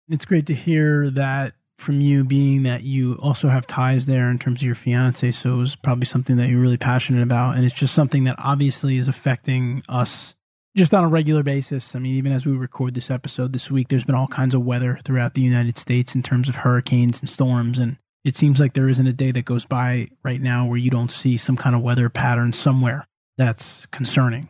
It's 0.10 0.26
great 0.26 0.46
to 0.48 0.54
hear 0.54 1.10
that 1.12 1.54
from 1.78 2.02
you, 2.02 2.24
being 2.24 2.64
that 2.64 2.84
you 2.84 3.14
also 3.22 3.50
have 3.50 3.68
ties 3.68 4.08
there 4.08 4.30
in 4.32 4.40
terms 4.40 4.62
of 4.62 4.66
your 4.66 4.76
fiance. 4.76 5.32
So 5.32 5.54
it 5.54 5.58
was 5.58 5.76
probably 5.76 6.06
something 6.06 6.38
that 6.38 6.50
you're 6.50 6.60
really 6.60 6.78
passionate 6.78 7.22
about. 7.22 7.56
And 7.56 7.66
it's 7.66 7.76
just 7.76 7.94
something 7.94 8.24
that 8.24 8.36
obviously 8.40 8.98
is 8.98 9.08
affecting 9.08 9.84
us 9.88 10.34
just 10.76 10.94
on 10.94 11.04
a 11.04 11.08
regular 11.08 11.44
basis. 11.44 11.96
I 11.96 12.00
mean, 12.00 12.16
even 12.16 12.32
as 12.32 12.46
we 12.46 12.54
record 12.54 12.94
this 12.94 13.12
episode 13.12 13.54
this 13.54 13.70
week, 13.70 13.90
there's 13.90 14.04
been 14.04 14.16
all 14.16 14.28
kinds 14.28 14.54
of 14.54 14.64
weather 14.64 15.00
throughout 15.04 15.34
the 15.34 15.42
United 15.42 15.78
States 15.78 16.16
in 16.16 16.24
terms 16.24 16.50
of 16.50 16.58
hurricanes 16.58 17.20
and 17.20 17.30
storms. 17.30 17.80
And 17.80 17.98
it 18.24 18.36
seems 18.36 18.60
like 18.60 18.74
there 18.74 18.90
isn't 18.90 19.08
a 19.08 19.14
day 19.14 19.32
that 19.32 19.46
goes 19.46 19.66
by 19.66 20.08
right 20.24 20.42
now 20.42 20.66
where 20.66 20.78
you 20.78 20.90
don't 20.90 21.12
see 21.12 21.38
some 21.38 21.58
kind 21.58 21.76
of 21.76 21.82
weather 21.82 22.10
pattern 22.10 22.54
somewhere 22.54 23.07
that's 23.38 23.86
concerning. 23.88 24.50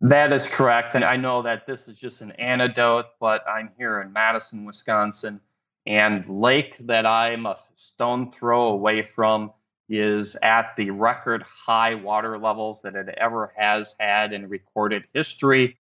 That 0.00 0.32
is 0.32 0.46
correct. 0.46 0.94
And 0.94 1.04
I 1.04 1.16
know 1.16 1.42
that 1.42 1.66
this 1.66 1.88
is 1.88 1.98
just 1.98 2.20
an 2.20 2.32
anecdote, 2.32 3.06
but 3.18 3.44
I'm 3.48 3.70
here 3.76 4.00
in 4.00 4.12
Madison, 4.12 4.64
Wisconsin, 4.64 5.40
and 5.86 6.28
lake 6.28 6.76
that 6.80 7.06
I'm 7.06 7.46
a 7.46 7.56
stone 7.74 8.30
throw 8.30 8.68
away 8.68 9.02
from 9.02 9.52
is 9.88 10.36
at 10.42 10.76
the 10.76 10.90
record 10.90 11.42
high 11.42 11.94
water 11.94 12.38
levels 12.38 12.82
that 12.82 12.94
it 12.94 13.08
ever 13.08 13.52
has 13.56 13.94
had 13.98 14.32
in 14.32 14.48
recorded 14.48 15.04
history. 15.14 15.78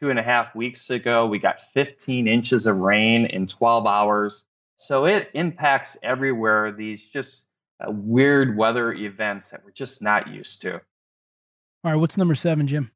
Two 0.00 0.10
and 0.10 0.18
a 0.18 0.22
half 0.22 0.54
weeks 0.54 0.90
ago, 0.90 1.26
we 1.26 1.38
got 1.38 1.60
15 1.72 2.28
inches 2.28 2.66
of 2.66 2.76
rain 2.76 3.24
in 3.26 3.46
12 3.46 3.86
hours. 3.86 4.46
So 4.78 5.06
it 5.06 5.30
impacts 5.32 5.96
everywhere 6.02 6.72
these 6.72 7.08
just 7.08 7.46
uh, 7.80 7.90
weird 7.90 8.56
weather 8.56 8.92
events 8.92 9.50
that 9.50 9.64
we're 9.64 9.70
just 9.70 10.02
not 10.02 10.28
used 10.28 10.62
to. 10.62 10.82
All 11.86 11.92
right, 11.92 12.00
what's 12.00 12.16
number 12.16 12.34
seven, 12.34 12.66
Jim? 12.66 12.90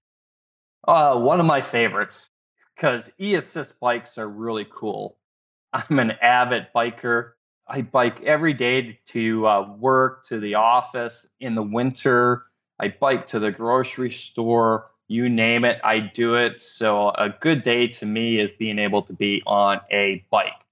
Uh, 0.87 1.17
one 1.17 1.39
of 1.39 1.47
my 1.47 1.61
favorites 1.61 2.29
because 2.75 3.09
e-assist 3.21 3.79
bikes 3.79 4.19
are 4.19 4.29
really 4.29 4.67
cool. 4.69 5.17
I'm 5.73 6.01
an 6.01 6.11
avid 6.21 6.67
biker. 6.75 7.35
I 7.69 7.83
bike 7.83 8.25
every 8.25 8.53
day 8.53 8.99
to 9.07 9.47
uh, 9.47 9.73
work, 9.79 10.25
to 10.25 10.41
the 10.41 10.57
office 10.57 11.29
in 11.39 11.55
the 11.55 11.63
winter. 11.63 12.47
I 12.81 12.89
bike 12.89 13.27
to 13.27 13.39
the 13.39 13.53
grocery 13.53 14.11
store. 14.11 14.91
You 15.07 15.29
name 15.29 15.65
it, 15.65 15.81
I 15.85 16.01
do 16.01 16.35
it. 16.35 16.61
So 16.61 17.11
a 17.11 17.29
good 17.29 17.63
day 17.63 17.87
to 17.87 18.07
me 18.07 18.41
is 18.41 18.51
being 18.51 18.81
able 18.81 19.03
to 19.03 19.13
be 19.13 19.41
on 19.47 19.83
a 19.93 20.25
bike. 20.33 20.67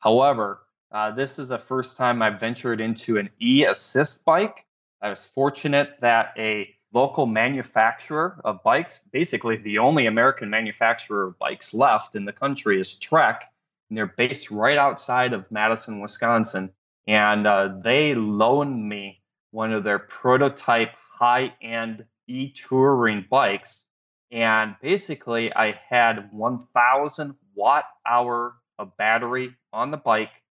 However, 0.00 0.60
uh, 0.92 1.12
this 1.12 1.38
is 1.38 1.48
the 1.48 1.56
first 1.56 1.96
time 1.96 2.20
I've 2.20 2.40
ventured 2.40 2.82
into 2.82 3.16
an 3.16 3.30
e-assist 3.40 4.26
bike. 4.26 4.66
I 5.00 5.08
was 5.08 5.24
fortunate 5.24 5.96
that 6.02 6.34
a 6.36 6.74
local 6.92 7.26
manufacturer 7.26 8.40
of 8.44 8.62
bikes. 8.62 9.00
Basically, 9.12 9.56
the 9.56 9.78
only 9.78 10.06
American 10.06 10.50
manufacturer 10.50 11.28
of 11.28 11.38
bikes 11.38 11.74
left 11.74 12.16
in 12.16 12.24
the 12.24 12.32
country 12.32 12.80
is 12.80 12.94
Trek. 12.94 13.44
And 13.90 13.96
they're 13.96 14.06
based 14.06 14.50
right 14.50 14.78
outside 14.78 15.32
of 15.32 15.50
Madison, 15.50 16.00
Wisconsin. 16.00 16.70
And 17.06 17.46
uh, 17.46 17.78
they 17.82 18.14
loaned 18.14 18.86
me 18.86 19.22
one 19.50 19.72
of 19.72 19.84
their 19.84 19.98
prototype 19.98 20.94
high 20.94 21.54
end 21.62 22.04
e 22.26 22.52
touring 22.52 23.26
bikes. 23.28 23.84
And 24.30 24.76
basically, 24.82 25.54
I 25.54 25.80
had 25.88 26.30
1,000 26.32 27.34
watt 27.54 27.84
hour 28.06 28.54
of 28.78 28.96
battery 28.96 29.54
on 29.72 29.90
the 29.90 29.96
bike. 29.96 30.42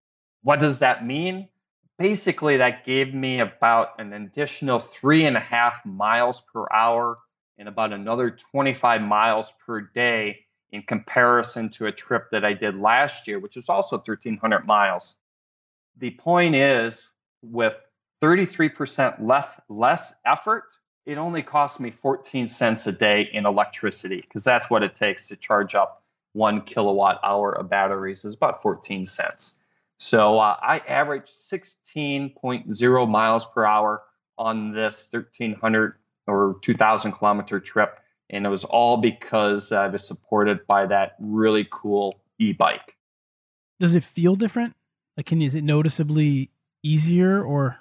What 0.43 0.61
does 0.61 0.79
that 0.79 1.07
mean? 1.07 1.49
Basically 1.99 2.59
that 2.59 2.85
gave 2.85 3.15
me 3.15 3.41
about 3.41 4.01
an 4.01 4.13
additional 4.13 4.79
three 4.79 5.25
and 5.25 5.37
a 5.37 5.41
half 5.41 5.85
miles 5.85 6.43
per 6.53 6.67
hour 6.73 7.19
and 7.59 7.69
about 7.69 7.93
another 7.93 8.31
25 8.31 9.03
miles 9.03 9.53
per 9.65 9.81
day 9.81 10.41
in 10.71 10.83
comparison 10.83 11.71
to 11.71 11.87
a 11.87 11.93
trip 11.93 12.31
that 12.33 12.45
I 12.45 12.53
did 12.53 12.77
last 12.77 13.29
year, 13.29 13.39
which 13.39 13.57
was 13.57 13.69
also 13.69 13.97
1,300 13.97 14.67
miles. 14.67 15.19
The 15.99 16.11
point 16.11 16.55
is, 16.55 17.09
with 17.43 17.83
33% 18.23 19.23
less, 19.23 19.49
less 19.69 20.15
effort, 20.25 20.65
it 21.07 21.19
only 21.19 21.43
cost 21.43 21.79
me 21.81 21.91
14 21.91 22.49
cents 22.49 22.87
a 22.87 22.93
day 22.93 23.29
in 23.33 23.47
electricity 23.47 24.21
because 24.21 24.45
that's 24.45 24.69
what 24.69 24.83
it 24.83 24.95
takes 24.95 25.29
to 25.29 25.37
charge 25.37 25.75
up 25.75 26.03
one 26.33 26.63
kilowatt 26.63 27.21
hour 27.23 27.53
of 27.53 27.71
batteries 27.71 28.25
is 28.25 28.35
about 28.35 28.61
14 28.61 29.07
cents. 29.07 29.57
So 29.99 30.39
uh, 30.39 30.57
I 30.61 30.79
averaged 30.79 31.29
16.0 31.29 33.09
miles 33.09 33.47
per 33.47 33.65
hour 33.65 34.03
on 34.39 34.73
this 34.73 35.09
1,300 35.11 35.95
or 36.27 36.59
2,000 36.63 37.13
kilometer 37.13 37.61
trip. 37.61 37.99
And 38.29 38.45
it 38.45 38.49
was 38.49 38.65
all 38.65 38.97
because 38.97 39.73
I 39.73 39.87
was 39.87 40.07
supported 40.07 40.67
by 40.67 40.87
that 40.87 41.17
really 41.21 41.67
cool 41.71 42.21
e 42.39 42.53
bike. 42.53 42.97
Does 43.79 43.95
it 43.95 44.05
feel 44.05 44.35
different? 44.35 44.75
Like, 45.17 45.27
can 45.27 45.41
is 45.41 45.55
it 45.55 45.65
noticeably 45.65 46.51
easier 46.83 47.43
or? 47.43 47.79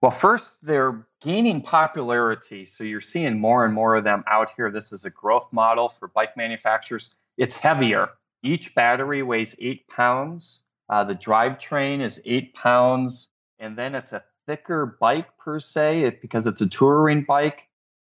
Well, 0.00 0.10
first, 0.10 0.56
they're 0.62 1.06
gaining 1.20 1.62
popularity. 1.62 2.66
So 2.66 2.82
you're 2.82 3.00
seeing 3.00 3.38
more 3.38 3.64
and 3.64 3.74
more 3.74 3.94
of 3.96 4.04
them 4.04 4.24
out 4.26 4.50
here. 4.56 4.70
This 4.70 4.90
is 4.92 5.04
a 5.04 5.10
growth 5.10 5.52
model 5.52 5.88
for 5.88 6.08
bike 6.08 6.36
manufacturers. 6.36 7.14
It's 7.36 7.58
heavier. 7.58 8.08
Each 8.42 8.74
battery 8.74 9.22
weighs 9.22 9.54
eight 9.60 9.86
pounds. 9.86 10.62
Uh, 10.88 11.04
the 11.04 11.14
drivetrain 11.14 12.00
is 12.00 12.20
eight 12.24 12.54
pounds. 12.54 13.28
And 13.58 13.76
then 13.76 13.94
it's 13.94 14.12
a 14.12 14.24
thicker 14.46 14.96
bike 15.00 15.38
per 15.38 15.60
se 15.60 16.18
because 16.20 16.46
it's 16.46 16.60
a 16.60 16.68
touring 16.68 17.22
bike. 17.22 17.68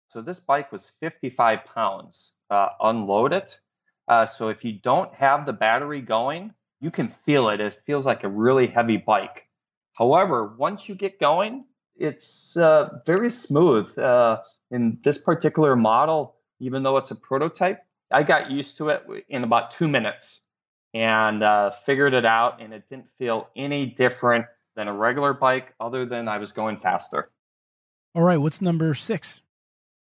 So 0.10 0.22
this 0.22 0.40
bike 0.40 0.72
was 0.72 0.92
55 1.02 1.66
pounds 1.66 2.34
uh, 2.50 2.70
unloaded. 2.80 3.54
Uh, 4.08 4.26
so 4.26 4.50
if 4.50 4.66
you 4.66 4.74
don't 4.74 5.14
have 5.14 5.46
the 5.46 5.54
battery 5.54 6.02
going, 6.02 6.54
you 6.82 6.92
can 6.92 7.10
feel 7.10 7.50
it. 7.50 7.60
It 7.60 7.80
feels 7.86 8.06
like 8.06 8.24
a 8.24 8.30
really 8.30 8.68
heavy 8.68 8.98
bike. 8.98 9.48
However, 9.94 10.56
once 10.58 10.88
you 10.88 10.96
get 10.96 11.20
going, 11.20 11.66
it's 11.96 12.56
uh, 12.58 13.02
very 13.06 13.30
smooth. 13.30 13.98
Uh, 13.98 14.42
in 14.72 15.00
this 15.04 15.18
particular 15.18 15.76
model, 15.76 16.36
even 16.60 16.84
though 16.84 16.98
it's 16.98 17.12
a 17.12 17.16
prototype, 17.16 17.84
I 18.12 18.24
got 18.24 18.50
used 18.50 18.78
to 18.78 18.90
it 18.90 19.04
in 19.28 19.44
about 19.44 19.72
two 19.72 19.88
minutes 19.88 20.42
and 20.94 21.44
uh, 21.44 21.72
figured 21.72 22.14
it 22.14 22.26
out, 22.26 22.62
and 22.62 22.74
it 22.74 22.90
didn't 22.90 23.10
feel 23.10 23.50
any 23.56 23.86
different 23.86 24.46
than 24.76 24.88
a 24.88 24.94
regular 24.94 25.34
bike, 25.34 25.74
other 25.80 26.06
than 26.06 26.28
I 26.28 26.38
was 26.38 26.52
going 26.52 26.78
faster. 26.78 27.30
All 28.16 28.24
right, 28.24 28.38
what's 28.38 28.62
number 28.62 28.94
six? 28.94 29.42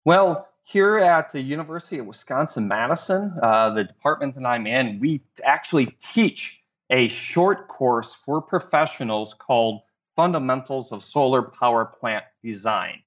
Well, 0.04 0.48
here 0.64 0.98
at 0.98 1.32
the 1.32 1.40
University 1.40 1.98
of 1.98 2.06
Wisconsin 2.06 2.68
Madison, 2.68 3.36
uh, 3.42 3.70
the 3.70 3.84
department 3.84 4.36
that 4.36 4.46
I'm 4.46 4.66
in, 4.66 5.00
we 5.00 5.22
actually 5.42 5.86
teach 5.86 6.62
a 6.90 7.08
short 7.08 7.68
course 7.68 8.14
for 8.14 8.40
professionals 8.40 9.34
called 9.34 9.80
Fundamentals 10.16 10.92
of 10.92 11.02
Solar 11.02 11.42
Power 11.42 11.84
Plant 11.84 12.24
Design. 12.42 13.02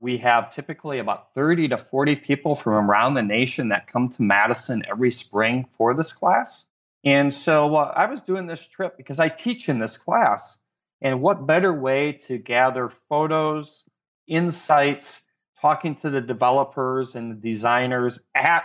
We 0.00 0.18
have 0.18 0.54
typically 0.54 1.00
about 1.00 1.34
30 1.34 1.68
to 1.68 1.78
40 1.78 2.16
people 2.16 2.54
from 2.54 2.88
around 2.88 3.14
the 3.14 3.22
nation 3.22 3.68
that 3.68 3.86
come 3.86 4.08
to 4.10 4.22
Madison 4.22 4.84
every 4.88 5.10
spring 5.10 5.66
for 5.70 5.94
this 5.94 6.12
class. 6.12 6.68
And 7.04 7.32
so 7.32 7.74
uh, 7.74 7.92
I 7.94 8.06
was 8.06 8.22
doing 8.22 8.46
this 8.46 8.66
trip 8.66 8.96
because 8.96 9.20
I 9.20 9.28
teach 9.28 9.68
in 9.68 9.78
this 9.78 9.96
class. 9.96 10.58
And 11.00 11.22
what 11.22 11.46
better 11.46 11.72
way 11.72 12.12
to 12.26 12.38
gather 12.38 12.88
photos, 12.88 13.88
insights, 14.26 15.22
talking 15.60 15.96
to 15.96 16.10
the 16.10 16.20
developers 16.20 17.14
and 17.14 17.30
the 17.30 17.50
designers 17.50 18.20
at 18.34 18.64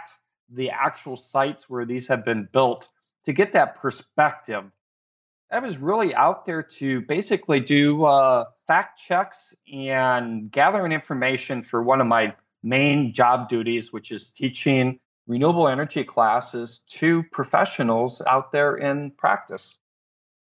the 0.50 0.72
actual 0.72 1.16
sites 1.16 1.70
where 1.70 1.86
these 1.86 2.08
have 2.08 2.25
been 2.25 2.48
built 2.52 2.88
to 3.25 3.34
get 3.34 3.54
that 3.54 3.75
perspective. 3.75 4.66
I 5.52 5.60
was 5.60 5.78
really 5.78 6.16
out 6.16 6.46
there 6.46 6.63
to 6.63 7.02
basically 7.02 7.60
do 7.60 8.06
uh, 8.06 8.46
fact 8.68 9.00
checks 9.00 9.56
and 9.72 10.52
gathering 10.52 10.92
information 10.92 11.62
for 11.62 11.82
one 11.84 12.02
of 12.02 12.08
my 12.08 12.36
main 12.63 13.13
job 13.13 13.50
duties, 13.50 13.94
which 13.94 14.12
is 14.12 14.30
teaching 14.30 15.00
renewable 15.27 15.68
energy 15.68 16.03
classes 16.03 16.80
to 16.88 17.24
professionals 17.24 18.22
out 18.27 18.51
there 18.51 18.75
in 18.75 19.12
practice. 19.12 19.77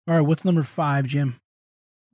All 0.08 0.14
right, 0.14 0.20
what's 0.20 0.44
number 0.44 0.62
five, 0.62 1.06
Jim? 1.06 1.40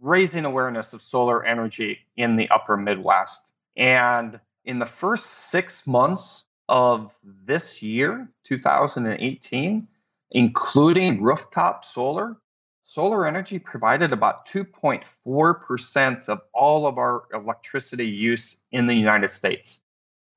Raising 0.01 0.45
awareness 0.45 0.93
of 0.93 1.03
solar 1.03 1.45
energy 1.45 2.01
in 2.17 2.37
the 2.37 2.49
upper 2.51 2.77
Midwest. 2.77 3.53
And 3.77 4.41
in 4.65 4.79
the 4.79 4.87
first 4.87 5.27
six 5.27 5.87
months 5.87 6.45
of 6.69 7.17
this 7.23 7.83
year, 7.83 8.29
2018, 8.45 9.89
including 10.33 11.23
rooftop 11.23 11.85
solar, 11.85 12.37
solar 12.83 13.27
energy 13.27 13.59
provided 13.59 14.13
about 14.13 14.47
2.4% 14.47 16.29
of 16.29 16.41
all 16.53 16.87
of 16.87 16.99
our 16.99 17.25
electricity 17.33 18.07
use 18.07 18.57
in 18.73 18.87
the 18.87 18.95
United 18.95 19.31
States. 19.31 19.83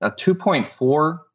Now, 0.02 0.10
2.4 0.10 0.66
percent 0.66 1.29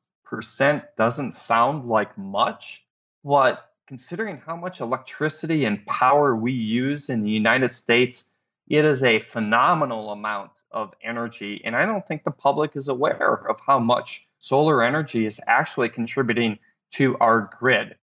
doesn't 0.97 1.33
sound 1.33 1.89
like 1.89 2.17
much, 2.19 2.85
but 3.25 3.71
considering 3.87 4.39
how 4.39 4.57
much 4.57 4.81
electricity 4.81 5.65
and 5.65 5.85
power 5.87 6.35
we 6.35 6.53
use 6.53 7.11
in 7.11 7.23
the 7.23 7.31
United 7.31 7.71
States, 7.71 8.31
it 8.69 8.85
is 8.85 9.05
a 9.05 9.21
phenomenal 9.21 10.11
amount 10.11 10.53
of 10.71 10.95
energy. 11.03 11.63
And 11.65 11.77
I 11.77 11.85
don't 11.87 12.07
think 12.07 12.25
the 12.25 12.31
public 12.31 12.77
is 12.77 12.89
aware 12.89 13.47
of 13.49 13.61
how 13.61 13.79
much 13.79 14.27
solar 14.39 14.83
energy 14.83 15.27
is 15.27 15.41
actually 15.47 15.91
contributing 15.91 16.59
to 16.93 17.17
our 17.19 17.51
grid. 17.59 17.97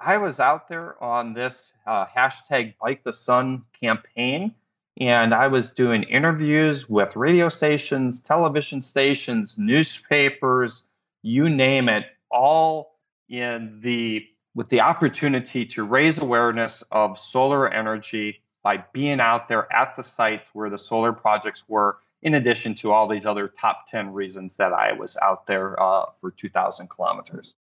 I 0.00 0.16
was 0.18 0.40
out 0.40 0.68
there 0.68 1.00
on 1.02 1.32
this 1.32 1.72
uh, 1.86 2.06
hashtag 2.06 2.74
Bike 2.80 3.04
the 3.04 3.12
Sun 3.12 3.64
campaign, 3.80 4.54
and 4.98 5.32
I 5.32 5.48
was 5.48 5.70
doing 5.70 6.02
interviews 6.02 6.88
with 6.88 7.16
radio 7.16 7.48
stations, 7.48 8.20
television 8.20 8.82
stations, 8.82 9.58
newspapers, 9.58 10.84
you 11.22 11.48
name 11.48 11.88
it, 11.88 12.04
all 12.30 12.98
in 13.28 13.80
the 13.82 14.26
with 14.54 14.68
the 14.68 14.80
opportunity 14.80 15.64
to 15.64 15.82
raise 15.82 16.18
awareness 16.18 16.82
of 16.90 17.18
solar 17.18 17.72
energy 17.72 18.42
by 18.62 18.84
being 18.92 19.20
out 19.20 19.48
there 19.48 19.66
at 19.72 19.96
the 19.96 20.02
sites 20.02 20.50
where 20.52 20.68
the 20.68 20.78
solar 20.78 21.12
projects 21.12 21.64
were, 21.68 21.98
in 22.20 22.34
addition 22.34 22.74
to 22.74 22.92
all 22.92 23.08
these 23.08 23.26
other 23.26 23.48
top 23.48 23.86
10 23.88 24.12
reasons 24.12 24.56
that 24.56 24.72
I 24.72 24.92
was 24.92 25.16
out 25.16 25.46
there 25.46 25.80
uh, 25.82 26.06
for 26.20 26.30
2,000 26.30 26.88
kilometers. 26.88 27.54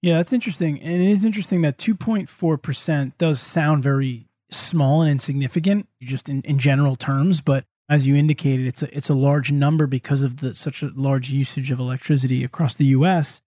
Yeah, 0.00 0.18
that's 0.18 0.32
interesting. 0.32 0.80
And 0.80 1.02
it 1.02 1.10
is 1.10 1.24
interesting 1.24 1.62
that 1.62 1.78
2.4% 1.78 3.12
does 3.18 3.40
sound 3.40 3.82
very 3.82 4.28
small 4.50 5.02
and 5.02 5.10
insignificant, 5.10 5.88
just 6.00 6.28
in, 6.28 6.42
in 6.42 6.58
general 6.58 6.96
terms, 6.96 7.40
but 7.40 7.64
as 7.88 8.06
you 8.06 8.16
indicated, 8.16 8.66
it's 8.66 8.82
a 8.82 8.96
it's 8.96 9.08
a 9.08 9.14
large 9.14 9.52
number 9.52 9.86
because 9.86 10.22
of 10.22 10.38
the 10.38 10.54
such 10.54 10.82
a 10.82 10.90
large 10.94 11.30
usage 11.30 11.70
of 11.70 11.78
electricity 11.78 12.42
across 12.42 12.74
the 12.74 12.86
U.S. 12.86 13.40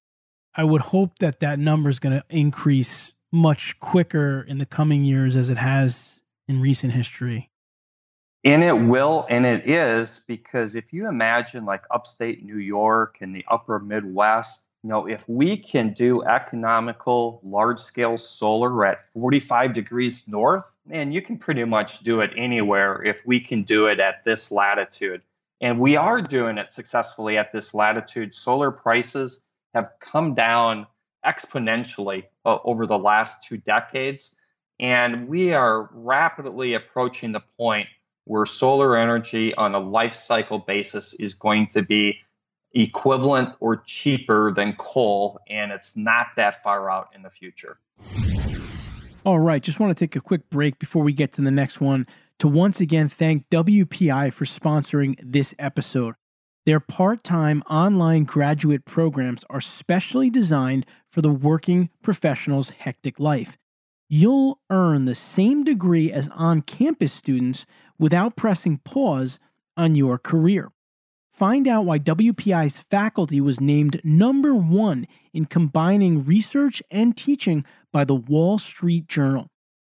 I 0.55 0.63
would 0.63 0.81
hope 0.81 1.19
that 1.19 1.39
that 1.41 1.59
number 1.59 1.89
is 1.89 1.99
going 1.99 2.15
to 2.15 2.23
increase 2.29 3.13
much 3.31 3.79
quicker 3.79 4.41
in 4.41 4.57
the 4.57 4.65
coming 4.65 5.03
years 5.03 5.35
as 5.35 5.49
it 5.49 5.57
has 5.57 6.21
in 6.47 6.61
recent 6.61 6.93
history. 6.93 7.49
And 8.45 8.63
it 8.63 8.73
will, 8.73 9.27
and 9.29 9.45
it 9.45 9.69
is, 9.69 10.21
because 10.25 10.77
if 10.77 10.93
you 10.93 11.09
imagine 11.09 11.65
like 11.65 11.83
upstate 11.91 12.43
New 12.43 12.57
York 12.57 13.17
and 13.19 13.35
the 13.35 13.43
upper 13.49 13.79
Midwest, 13.79 14.68
you 14.83 14.89
know, 14.89 15.07
if 15.07 15.27
we 15.27 15.57
can 15.57 15.93
do 15.93 16.23
economical, 16.23 17.41
large 17.43 17.79
scale 17.79 18.17
solar 18.17 18.85
at 18.85 19.03
45 19.13 19.73
degrees 19.73 20.27
north, 20.27 20.73
man, 20.85 21.11
you 21.11 21.21
can 21.21 21.37
pretty 21.37 21.65
much 21.65 21.99
do 21.99 22.21
it 22.21 22.31
anywhere 22.37 23.03
if 23.03 23.25
we 23.25 23.41
can 23.41 23.63
do 23.63 23.87
it 23.87 23.99
at 23.99 24.23
this 24.23 24.51
latitude. 24.51 25.21
And 25.59 25.79
we 25.79 25.97
are 25.97 26.21
doing 26.21 26.57
it 26.57 26.71
successfully 26.71 27.37
at 27.37 27.51
this 27.51 27.73
latitude. 27.73 28.33
Solar 28.33 28.71
prices 28.71 29.43
have 29.73 29.91
come 29.99 30.33
down 30.33 30.87
exponentially 31.25 32.23
uh, 32.45 32.59
over 32.63 32.85
the 32.85 32.97
last 32.97 33.43
two 33.43 33.57
decades. 33.57 34.35
And 34.79 35.27
we 35.27 35.53
are 35.53 35.89
rapidly 35.91 36.75
approaching 36.75 37.33
the 37.33 37.41
point 37.57 37.87
where 38.23 38.45
solar 38.45 38.97
energy 38.97 39.53
on 39.53 39.75
a 39.75 39.79
life 39.79 40.13
cycle 40.13 40.59
basis 40.59 41.13
is 41.15 41.33
going 41.33 41.67
to 41.67 41.81
be 41.81 42.19
equivalent 42.73 43.55
or 43.59 43.77
cheaper 43.77 44.51
than 44.51 44.73
coal, 44.73 45.39
and 45.49 45.71
it's 45.71 45.95
not 45.95 46.27
that 46.35 46.63
far 46.63 46.89
out 46.89 47.09
in 47.15 47.21
the 47.21 47.29
future. 47.29 47.79
All 49.25 49.39
right, 49.39 49.61
just 49.61 49.79
want 49.79 49.95
to 49.95 50.05
take 50.05 50.15
a 50.15 50.21
quick 50.21 50.49
break 50.49 50.79
before 50.79 51.03
we 51.03 51.13
get 51.13 51.33
to 51.33 51.41
the 51.41 51.51
next 51.51 51.81
one 51.81 52.07
to 52.39 52.47
once 52.47 52.79
again 52.79 53.09
thank 53.09 53.49
WPI 53.49 54.31
for 54.31 54.45
sponsoring 54.45 55.19
this 55.21 55.53
episode. 55.59 56.15
Their 56.65 56.79
part 56.79 57.23
time 57.23 57.61
online 57.69 58.23
graduate 58.23 58.85
programs 58.85 59.43
are 59.49 59.61
specially 59.61 60.29
designed 60.29 60.85
for 61.11 61.21
the 61.21 61.31
working 61.31 61.89
professional's 62.01 62.69
hectic 62.69 63.19
life. 63.19 63.57
You'll 64.07 64.59
earn 64.69 65.05
the 65.05 65.15
same 65.15 65.63
degree 65.63 66.11
as 66.11 66.29
on 66.29 66.61
campus 66.61 67.11
students 67.11 67.65
without 67.97 68.35
pressing 68.35 68.77
pause 68.79 69.39
on 69.75 69.95
your 69.95 70.17
career. 70.17 70.71
Find 71.39 71.67
out 71.69 71.85
why 71.85 71.99
WPI's 71.99 72.79
faculty 72.79 73.39
was 73.39 73.61
named 73.61 74.01
number 74.03 74.53
one 74.53 75.07
in 75.33 75.45
combining 75.45 76.25
research 76.25 76.83
and 76.91 77.15
teaching 77.15 77.63
by 77.93 78.03
the 78.03 78.15
Wall 78.15 78.59
Street 78.59 79.07
Journal. 79.07 79.47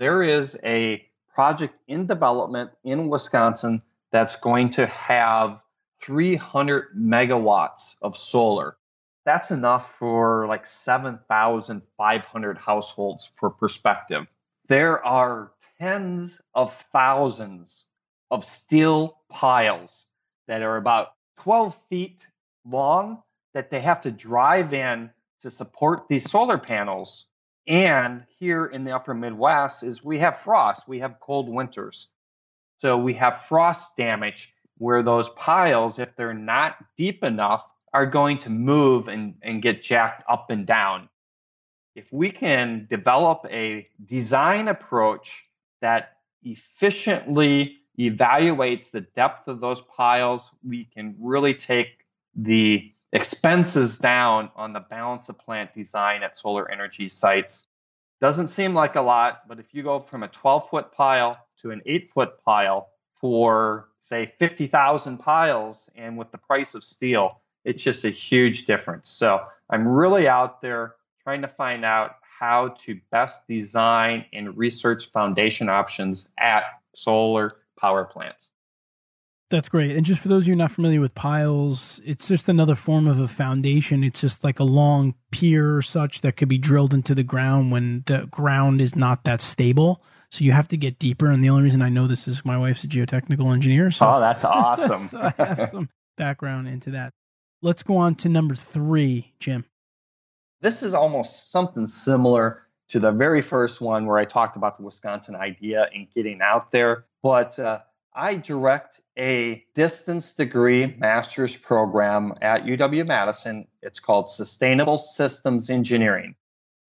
There 0.00 0.20
is 0.20 0.58
a 0.64 1.06
project 1.32 1.74
in 1.86 2.06
development 2.06 2.72
in 2.82 3.10
Wisconsin 3.10 3.82
that's 4.10 4.34
going 4.34 4.70
to 4.70 4.86
have 4.86 5.62
300 6.00 6.96
megawatts 6.98 7.94
of 8.02 8.16
solar. 8.16 8.76
That's 9.24 9.52
enough 9.52 9.94
for 10.00 10.48
like 10.48 10.66
7,500 10.66 12.58
households 12.58 13.30
for 13.36 13.50
perspective. 13.50 14.26
There 14.66 15.06
are 15.06 15.52
tens 15.78 16.42
of 16.56 16.74
thousands 16.74 17.84
of 18.32 18.44
steel 18.46 19.18
piles 19.28 20.06
that 20.48 20.62
are 20.62 20.78
about 20.78 21.08
12 21.40 21.78
feet 21.90 22.26
long 22.64 23.22
that 23.52 23.70
they 23.70 23.80
have 23.80 24.00
to 24.00 24.10
drive 24.10 24.72
in 24.72 25.10
to 25.42 25.50
support 25.50 26.08
these 26.08 26.28
solar 26.28 26.56
panels. 26.56 27.26
And 27.68 28.24
here 28.38 28.64
in 28.64 28.84
the 28.84 28.96
upper 28.96 29.12
Midwest 29.12 29.82
is 29.82 30.02
we 30.02 30.20
have 30.20 30.38
frost, 30.38 30.88
we 30.88 31.00
have 31.00 31.20
cold 31.20 31.46
winters. 31.48 32.08
So 32.78 32.96
we 32.96 33.14
have 33.14 33.42
frost 33.42 33.98
damage 33.98 34.54
where 34.78 35.02
those 35.02 35.28
piles, 35.28 35.98
if 35.98 36.16
they're 36.16 36.32
not 36.32 36.76
deep 36.96 37.22
enough, 37.22 37.70
are 37.92 38.06
going 38.06 38.38
to 38.38 38.50
move 38.50 39.08
and, 39.08 39.34
and 39.42 39.60
get 39.60 39.82
jacked 39.82 40.24
up 40.26 40.50
and 40.50 40.66
down. 40.66 41.10
If 41.94 42.10
we 42.10 42.30
can 42.30 42.86
develop 42.88 43.44
a 43.50 43.86
design 44.02 44.68
approach 44.68 45.44
that 45.82 46.16
efficiently 46.42 47.81
evaluates 47.98 48.90
the 48.90 49.02
depth 49.02 49.48
of 49.48 49.60
those 49.60 49.80
piles, 49.80 50.50
we 50.66 50.84
can 50.84 51.16
really 51.20 51.54
take 51.54 52.06
the 52.34 52.92
expenses 53.12 53.98
down 53.98 54.50
on 54.56 54.72
the 54.72 54.80
balance 54.80 55.28
of 55.28 55.38
plant 55.38 55.74
design 55.74 56.22
at 56.22 56.36
solar 56.36 56.70
energy 56.70 57.08
sites. 57.08 57.66
Doesn't 58.20 58.48
seem 58.48 58.74
like 58.74 58.94
a 58.94 59.02
lot, 59.02 59.46
but 59.48 59.58
if 59.58 59.74
you 59.74 59.82
go 59.82 60.00
from 60.00 60.22
a 60.22 60.28
12 60.28 60.68
foot 60.68 60.92
pile 60.92 61.38
to 61.58 61.70
an 61.70 61.82
8 61.84 62.08
foot 62.08 62.42
pile 62.44 62.88
for, 63.20 63.88
say, 64.00 64.26
50,000 64.26 65.18
piles, 65.18 65.90
and 65.94 66.16
with 66.16 66.30
the 66.30 66.38
price 66.38 66.74
of 66.74 66.82
steel, 66.82 67.40
it's 67.64 67.82
just 67.82 68.04
a 68.04 68.10
huge 68.10 68.64
difference. 68.64 69.08
So 69.08 69.44
I'm 69.68 69.86
really 69.86 70.26
out 70.26 70.60
there 70.60 70.94
trying 71.22 71.42
to 71.42 71.48
find 71.48 71.84
out 71.84 72.16
how 72.22 72.68
to 72.68 72.98
best 73.10 73.46
design 73.46 74.24
and 74.32 74.56
research 74.56 75.10
foundation 75.10 75.68
options 75.68 76.28
at 76.38 76.64
solar 76.94 77.56
power 77.82 78.04
plants. 78.04 78.52
That's 79.50 79.68
great. 79.68 79.94
And 79.94 80.06
just 80.06 80.20
for 80.22 80.28
those 80.28 80.44
of 80.44 80.48
you 80.48 80.56
not 80.56 80.70
familiar 80.70 80.98
with 80.98 81.14
piles, 81.14 82.00
it's 82.06 82.26
just 82.26 82.48
another 82.48 82.74
form 82.74 83.06
of 83.06 83.20
a 83.20 83.28
foundation. 83.28 84.02
It's 84.02 84.22
just 84.22 84.42
like 84.42 84.58
a 84.58 84.64
long 84.64 85.14
pier 85.30 85.76
or 85.76 85.82
such 85.82 86.22
that 86.22 86.38
could 86.38 86.48
be 86.48 86.56
drilled 86.56 86.94
into 86.94 87.14
the 87.14 87.22
ground 87.22 87.70
when 87.70 88.02
the 88.06 88.26
ground 88.30 88.80
is 88.80 88.96
not 88.96 89.24
that 89.24 89.42
stable. 89.42 90.02
So 90.30 90.42
you 90.42 90.52
have 90.52 90.68
to 90.68 90.78
get 90.78 90.98
deeper. 90.98 91.30
And 91.30 91.44
the 91.44 91.50
only 91.50 91.64
reason 91.64 91.82
I 91.82 91.90
know 91.90 92.06
this 92.06 92.26
is 92.26 92.46
my 92.46 92.56
wife's 92.56 92.84
a 92.84 92.88
geotechnical 92.88 93.52
engineer. 93.52 93.90
So 93.90 94.08
oh, 94.08 94.20
that's 94.20 94.42
awesome. 94.42 95.00
so 95.08 95.20
I 95.20 95.34
have 95.36 95.68
some 95.70 95.90
background 96.16 96.68
into 96.68 96.92
that. 96.92 97.12
Let's 97.60 97.82
go 97.82 97.98
on 97.98 98.14
to 98.16 98.30
number 98.30 98.54
three, 98.54 99.34
Jim. 99.38 99.66
This 100.62 100.82
is 100.82 100.94
almost 100.94 101.50
something 101.50 101.86
similar 101.86 102.62
to 102.92 103.00
the 103.00 103.10
very 103.10 103.40
first 103.40 103.80
one 103.80 104.04
where 104.04 104.18
I 104.18 104.26
talked 104.26 104.56
about 104.56 104.76
the 104.76 104.82
Wisconsin 104.82 105.34
idea 105.34 105.88
and 105.94 106.06
getting 106.14 106.40
out 106.42 106.70
there. 106.70 107.06
But 107.22 107.58
uh, 107.58 107.78
I 108.14 108.34
direct 108.34 109.00
a 109.18 109.64
distance 109.74 110.34
degree 110.34 110.94
master's 110.98 111.56
program 111.56 112.34
at 112.42 112.64
UW 112.66 113.06
Madison. 113.06 113.66
It's 113.80 113.98
called 113.98 114.30
Sustainable 114.30 114.98
Systems 114.98 115.70
Engineering. 115.70 116.34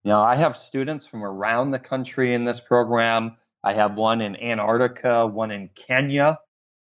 Now, 0.04 0.22
I 0.24 0.36
have 0.36 0.58
students 0.58 1.08
from 1.08 1.24
around 1.24 1.72
the 1.72 1.80
country 1.80 2.34
in 2.34 2.44
this 2.44 2.60
program. 2.60 3.38
I 3.64 3.72
have 3.72 3.98
one 3.98 4.20
in 4.20 4.36
Antarctica, 4.36 5.26
one 5.26 5.52
in 5.52 5.70
Kenya. 5.74 6.40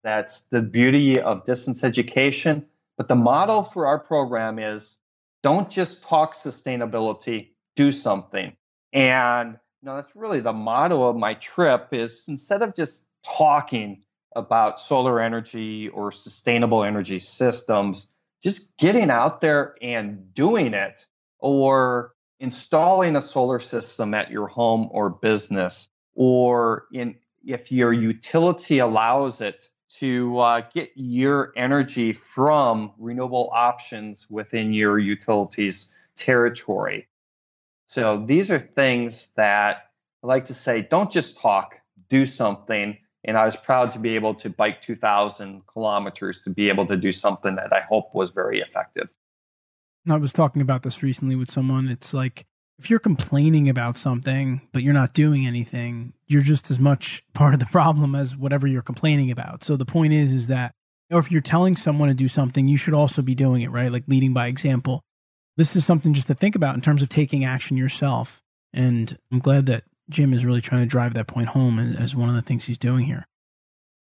That's 0.06 0.44
the 0.44 0.62
beauty 0.62 1.20
of 1.20 1.44
distance 1.44 1.84
education. 1.84 2.66
But 2.96 3.10
the 3.10 3.16
model 3.16 3.64
for 3.64 3.88
our 3.88 4.00
program 4.00 4.58
is 4.58 4.98
don't 5.44 5.70
just 5.70 6.06
talk 6.06 6.34
sustainability, 6.34 7.50
do 7.76 7.92
something. 7.92 8.56
And 8.94 9.58
you 9.82 9.86
know, 9.86 9.96
that's 9.96 10.16
really 10.16 10.42
the 10.42 10.54
motto 10.54 11.10
of 11.10 11.16
my 11.16 11.34
trip 11.36 11.90
is 11.92 12.26
instead 12.28 12.62
of 12.62 12.76
just 12.76 13.08
talking, 13.24 14.04
about 14.36 14.80
solar 14.80 15.20
energy 15.20 15.90
or 15.90 16.12
sustainable 16.12 16.84
energy 16.84 17.20
systems, 17.20 18.08
just 18.42 18.76
getting 18.78 19.10
out 19.10 19.42
there 19.42 19.76
and 19.82 20.34
doing 20.34 20.74
it 20.74 21.06
or 21.40 22.14
installing 22.40 23.16
a 23.16 23.22
solar 23.22 23.60
system 23.60 24.14
at 24.14 24.32
your 24.32 24.48
home 24.48 24.90
or 24.92 25.10
business 25.10 25.90
or 26.16 26.86
in 26.92 27.16
if 27.46 27.72
your 27.72 27.92
utility 27.92 28.80
allows 28.80 29.42
it 29.42 29.68
to 29.90 30.40
uh, 30.40 30.62
get 30.74 30.92
your 30.96 31.52
energy 31.58 32.14
from 32.14 32.92
renewable 32.98 33.50
options 33.52 34.30
within 34.30 34.74
your 34.74 34.98
utility's 34.98 35.96
territory. 36.16 37.08
So 37.92 38.24
these 38.26 38.52
are 38.52 38.60
things 38.60 39.28
that 39.36 39.90
I 40.24 40.28
like 40.28 40.46
to 40.46 40.54
say 40.54 40.82
don't 40.82 41.12
just 41.12 41.38
talk, 41.42 41.76
do 42.08 42.26
something 42.26 42.98
and 43.26 43.38
I 43.38 43.44
was 43.44 43.58
proud 43.58 43.92
to 43.92 44.00
be 44.00 44.16
able 44.16 44.34
to 44.36 44.50
bike 44.50 44.82
2,000 44.82 45.68
kilometers 45.68 46.40
to 46.46 46.52
be 46.52 46.70
able 46.70 46.86
to 46.86 46.96
do 46.96 47.12
something 47.12 47.58
that 47.58 47.74
I 47.74 47.82
hope 47.82 48.16
was 48.16 48.30
very 48.30 48.62
effective. 48.62 49.12
I 50.10 50.16
was 50.16 50.32
talking 50.32 50.62
about 50.62 50.84
this 50.84 51.04
recently 51.04 51.36
with 51.36 51.52
someone. 51.52 51.90
It's 51.90 52.14
like 52.14 52.46
if 52.80 52.90
you're 52.90 52.98
complaining 52.98 53.68
about 53.68 53.98
something, 53.98 54.62
but 54.72 54.84
you're 54.84 54.94
not 54.94 55.12
doing 55.12 55.46
anything, 55.46 56.14
you're 56.28 56.44
just 56.44 56.72
as 56.72 56.80
much 56.80 57.26
part 57.34 57.54
of 57.54 57.60
the 57.60 57.66
problem 57.66 58.16
as 58.16 58.38
whatever 58.38 58.68
you're 58.68 58.82
complaining 58.82 59.32
about. 59.32 59.66
So 59.66 59.76
the 59.76 59.86
point 59.86 60.14
is, 60.14 60.32
is 60.32 60.48
that, 60.48 60.72
or 61.12 61.20
if 61.20 61.30
you're 61.30 61.42
telling 61.42 61.76
someone 61.76 62.08
to 62.08 62.16
do 62.16 62.30
something, 62.30 62.70
you 62.70 62.78
should 62.78 62.94
also 62.94 63.22
be 63.22 63.36
doing 63.36 63.64
it, 63.64 63.70
right? 63.70 63.92
Like 63.92 64.06
leading 64.08 64.32
by 64.34 64.48
example. 64.48 65.02
This 65.62 65.76
is 65.76 65.86
something 65.86 66.16
just 66.16 66.26
to 66.26 66.34
think 66.34 66.56
about 66.56 66.74
in 66.74 66.82
terms 66.82 67.04
of 67.04 67.10
taking 67.10 67.46
action 67.46 67.78
yourself. 67.78 68.42
And 68.74 69.16
I'm 69.32 69.38
glad 69.38 69.68
that 69.68 69.84
Jim 70.10 70.34
is 70.34 70.44
really 70.44 70.60
trying 70.60 70.82
to 70.82 70.88
drive 70.88 71.14
that 71.14 71.28
point 71.28 71.50
home 71.50 71.78
as 71.78 72.16
one 72.16 72.30
of 72.30 72.34
the 72.34 72.42
things 72.42 72.66
he's 72.66 72.80
doing 72.80 73.06
here. 73.06 73.28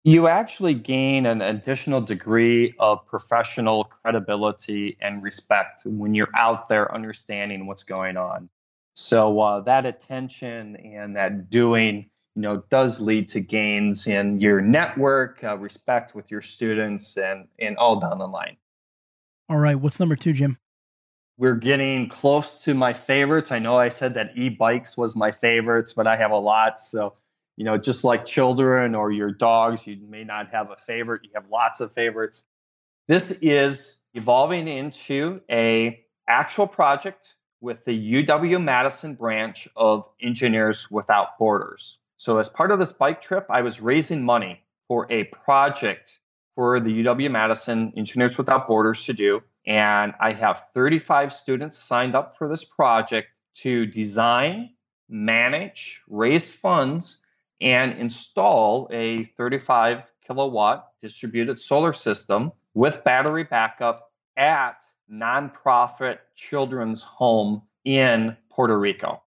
You 0.06 0.30
actually 0.30 0.74
gain 0.74 1.26
an 1.26 1.42
additional 1.42 2.00
degree 2.00 2.74
of 2.80 3.06
professional 3.08 3.84
credibility 3.84 4.96
and 5.02 5.22
respect 5.22 5.82
when 5.84 6.16
you're 6.16 6.32
out 6.34 6.70
there 6.70 6.90
understanding 6.96 7.68
what's 7.68 7.84
going 7.84 8.16
on. 8.16 8.48
So 8.94 9.38
uh, 9.42 9.60
that 9.64 9.86
attention 9.86 10.78
and 10.78 11.18
that 11.18 11.50
doing, 11.50 12.10
you 12.38 12.42
know, 12.42 12.64
does 12.70 13.02
lead 13.02 13.28
to 13.32 13.42
gains 13.42 14.08
in 14.08 14.40
your 14.40 14.62
network, 14.62 15.44
uh, 15.44 15.58
respect 15.58 16.16
with 16.16 16.32
your 16.32 16.42
students, 16.42 17.18
and 17.18 17.50
and 17.60 17.76
all 17.76 18.00
down 18.00 18.20
the 18.20 18.30
line. 18.30 18.56
All 19.50 19.58
right, 19.58 19.76
what's 19.76 20.00
number 20.00 20.16
two, 20.16 20.32
Jim? 20.32 20.58
We're 21.38 21.56
getting 21.56 22.10
close 22.10 22.64
to 22.64 22.74
my 22.74 22.94
favorites. 22.94 23.52
I 23.52 23.60
know 23.60 23.78
I 23.78 23.90
said 23.90 24.16
that 24.16 24.38
e-bikes 24.38 24.98
was 24.98 25.16
my 25.16 25.32
favorites, 25.32 25.94
but 25.94 26.08
I 26.08 26.16
have 26.16 26.32
a 26.32 26.38
lot. 26.38 26.80
So, 26.80 27.16
you 27.58 27.66
know, 27.66 27.78
just 27.78 28.04
like 28.04 28.26
children 28.26 28.96
or 28.96 29.12
your 29.12 29.32
dogs, 29.32 29.86
you 29.88 29.98
may 30.08 30.24
not 30.24 30.50
have 30.52 30.70
a 30.70 30.76
favorite. 30.76 31.22
You 31.24 31.32
have 31.36 31.50
lots 31.50 31.82
of 31.82 31.92
favorites. 31.92 32.48
This 33.08 33.40
is 33.42 33.98
evolving 34.14 34.68
into 34.68 35.42
a 35.50 36.04
actual 36.28 36.68
project 36.68 37.36
with 37.62 37.84
the 37.86 38.26
UW 38.26 38.64
Madison 38.64 39.16
branch 39.16 39.68
of 39.76 40.08
Engineers 40.22 40.92
Without 40.92 41.40
Borders. 41.40 41.98
So, 42.18 42.38
as 42.38 42.48
part 42.48 42.72
of 42.72 42.80
this 42.80 42.92
bike 42.92 43.22
trip, 43.22 43.48
I 43.50 43.62
was 43.62 43.82
raising 43.82 44.24
money 44.24 44.62
for 44.88 45.12
a 45.12 45.24
project 45.24 46.20
for 46.56 46.80
the 46.80 47.04
UW 47.04 47.32
Madison 47.32 47.94
Engineers 47.98 48.38
Without 48.38 48.68
Borders 48.68 49.06
to 49.06 49.14
do 49.14 49.44
and 49.66 50.14
I 50.20 50.34
have 50.34 50.70
35 50.74 51.32
students 51.34 51.78
signed 51.78 52.16
up 52.16 52.38
for 52.38 52.50
this 52.50 52.66
project 52.66 53.30
to 53.56 53.86
design, 53.86 54.72
manage, 55.10 56.02
raise 56.08 56.52
funds, 56.52 57.22
and 57.62 57.94
install 57.94 58.90
a 58.92 59.24
35 59.24 60.12
kilowatt 60.28 60.90
distributed 61.02 61.60
solar 61.60 61.94
system 61.94 62.52
with 62.74 63.04
battery 63.04 63.44
backup 63.44 64.12
at 64.36 64.84
nonprofit 65.12 66.18
children's 66.36 67.04
home 67.04 67.62
in 67.86 68.36
Puerto 68.50 68.78
Rico. 68.78 69.22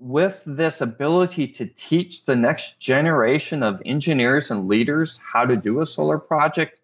with 0.00 0.42
this 0.46 0.80
ability 0.80 1.46
to 1.46 1.66
teach 1.66 2.24
the 2.24 2.34
next 2.34 2.80
generation 2.80 3.62
of 3.62 3.82
engineers 3.84 4.50
and 4.50 4.66
leaders 4.66 5.18
how 5.18 5.44
to 5.44 5.56
do 5.56 5.80
a 5.80 5.86
solar 5.86 6.18
project, 6.18 6.80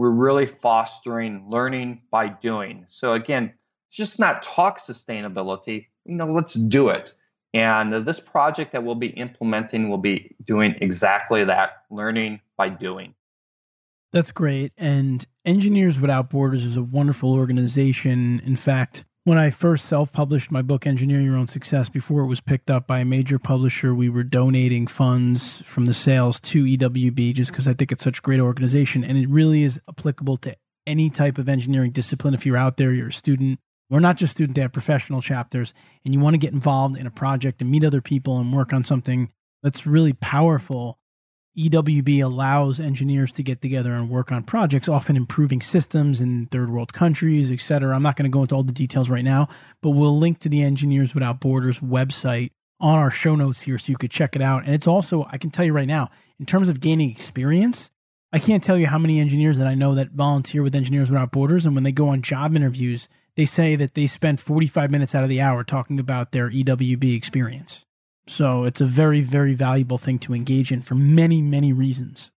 we're 0.00 0.08
really 0.08 0.46
fostering 0.46 1.44
learning 1.50 2.00
by 2.10 2.26
doing. 2.26 2.86
So 2.88 3.12
again, 3.12 3.52
just 3.90 4.18
not 4.18 4.42
talk 4.42 4.78
sustainability, 4.78 5.88
you 6.06 6.14
know, 6.14 6.32
let's 6.32 6.54
do 6.54 6.88
it. 6.88 7.12
And 7.52 8.06
this 8.06 8.18
project 8.18 8.72
that 8.72 8.82
we'll 8.82 8.94
be 8.94 9.08
implementing 9.08 9.90
will 9.90 9.98
be 9.98 10.34
doing 10.42 10.74
exactly 10.80 11.44
that, 11.44 11.82
learning 11.90 12.40
by 12.56 12.70
doing. 12.70 13.14
That's 14.10 14.32
great. 14.32 14.72
And 14.78 15.26
Engineers 15.44 16.00
Without 16.00 16.30
Borders 16.30 16.64
is 16.64 16.78
a 16.78 16.82
wonderful 16.82 17.34
organization. 17.34 18.40
In 18.42 18.56
fact, 18.56 19.04
when 19.24 19.38
I 19.38 19.50
first 19.50 19.84
self 19.84 20.12
published 20.12 20.50
my 20.50 20.62
book, 20.62 20.86
Engineer 20.86 21.20
Your 21.20 21.36
Own 21.36 21.46
Success, 21.46 21.88
before 21.88 22.22
it 22.22 22.26
was 22.26 22.40
picked 22.40 22.70
up 22.70 22.86
by 22.86 23.00
a 23.00 23.04
major 23.04 23.38
publisher, 23.38 23.94
we 23.94 24.08
were 24.08 24.22
donating 24.22 24.86
funds 24.86 25.62
from 25.62 25.86
the 25.86 25.94
sales 25.94 26.40
to 26.40 26.64
EWB 26.64 27.34
just 27.34 27.50
because 27.50 27.68
I 27.68 27.74
think 27.74 27.92
it's 27.92 28.04
such 28.04 28.20
a 28.20 28.22
great 28.22 28.40
organization. 28.40 29.04
And 29.04 29.18
it 29.18 29.28
really 29.28 29.62
is 29.62 29.80
applicable 29.88 30.38
to 30.38 30.56
any 30.86 31.10
type 31.10 31.38
of 31.38 31.48
engineering 31.48 31.90
discipline. 31.90 32.34
If 32.34 32.46
you're 32.46 32.56
out 32.56 32.78
there, 32.78 32.92
you're 32.92 33.08
a 33.08 33.12
student, 33.12 33.60
or 33.90 34.00
not 34.00 34.16
just 34.16 34.34
student, 34.34 34.56
they 34.56 34.62
have 34.62 34.72
professional 34.72 35.20
chapters, 35.20 35.74
and 36.04 36.14
you 36.14 36.20
want 36.20 36.34
to 36.34 36.38
get 36.38 36.52
involved 36.54 36.96
in 36.96 37.06
a 37.06 37.10
project 37.10 37.60
and 37.60 37.70
meet 37.70 37.84
other 37.84 38.00
people 38.00 38.38
and 38.38 38.54
work 38.54 38.72
on 38.72 38.84
something 38.84 39.30
that's 39.62 39.86
really 39.86 40.14
powerful 40.14 40.98
EWB 41.58 42.22
allows 42.22 42.78
engineers 42.78 43.32
to 43.32 43.42
get 43.42 43.60
together 43.60 43.92
and 43.92 44.08
work 44.08 44.30
on 44.30 44.44
projects, 44.44 44.88
often 44.88 45.16
improving 45.16 45.60
systems 45.60 46.20
in 46.20 46.46
third 46.46 46.70
world 46.70 46.92
countries, 46.92 47.50
et 47.50 47.60
cetera. 47.60 47.94
I'm 47.94 48.02
not 48.02 48.16
going 48.16 48.30
to 48.30 48.34
go 48.34 48.42
into 48.42 48.54
all 48.54 48.62
the 48.62 48.72
details 48.72 49.10
right 49.10 49.24
now, 49.24 49.48
but 49.82 49.90
we'll 49.90 50.16
link 50.16 50.38
to 50.40 50.48
the 50.48 50.62
Engineers 50.62 51.12
Without 51.12 51.40
Borders 51.40 51.80
website 51.80 52.50
on 52.78 52.98
our 52.98 53.10
show 53.10 53.34
notes 53.34 53.62
here 53.62 53.78
so 53.78 53.90
you 53.90 53.96
could 53.96 54.10
check 54.10 54.36
it 54.36 54.42
out. 54.42 54.64
And 54.64 54.74
it's 54.74 54.86
also, 54.86 55.26
I 55.30 55.38
can 55.38 55.50
tell 55.50 55.64
you 55.64 55.72
right 55.72 55.88
now, 55.88 56.10
in 56.38 56.46
terms 56.46 56.68
of 56.68 56.80
gaining 56.80 57.10
experience, 57.10 57.90
I 58.32 58.38
can't 58.38 58.62
tell 58.62 58.78
you 58.78 58.86
how 58.86 58.98
many 58.98 59.18
engineers 59.18 59.58
that 59.58 59.66
I 59.66 59.74
know 59.74 59.94
that 59.96 60.12
volunteer 60.12 60.62
with 60.62 60.74
Engineers 60.74 61.10
Without 61.10 61.32
Borders. 61.32 61.66
And 61.66 61.74
when 61.74 61.82
they 61.82 61.92
go 61.92 62.08
on 62.08 62.22
job 62.22 62.54
interviews, 62.54 63.08
they 63.34 63.44
say 63.44 63.74
that 63.74 63.94
they 63.94 64.06
spend 64.06 64.40
45 64.40 64.90
minutes 64.90 65.14
out 65.16 65.24
of 65.24 65.28
the 65.28 65.40
hour 65.40 65.64
talking 65.64 65.98
about 65.98 66.30
their 66.30 66.48
EWB 66.48 67.16
experience. 67.16 67.84
So 68.30 68.62
it's 68.62 68.80
a 68.80 68.86
very, 68.86 69.22
very 69.22 69.54
valuable 69.54 69.98
thing 69.98 70.20
to 70.20 70.34
engage 70.34 70.70
in 70.70 70.82
for 70.82 70.94
many, 70.94 71.42
many 71.42 71.72
reasons. 71.72 72.30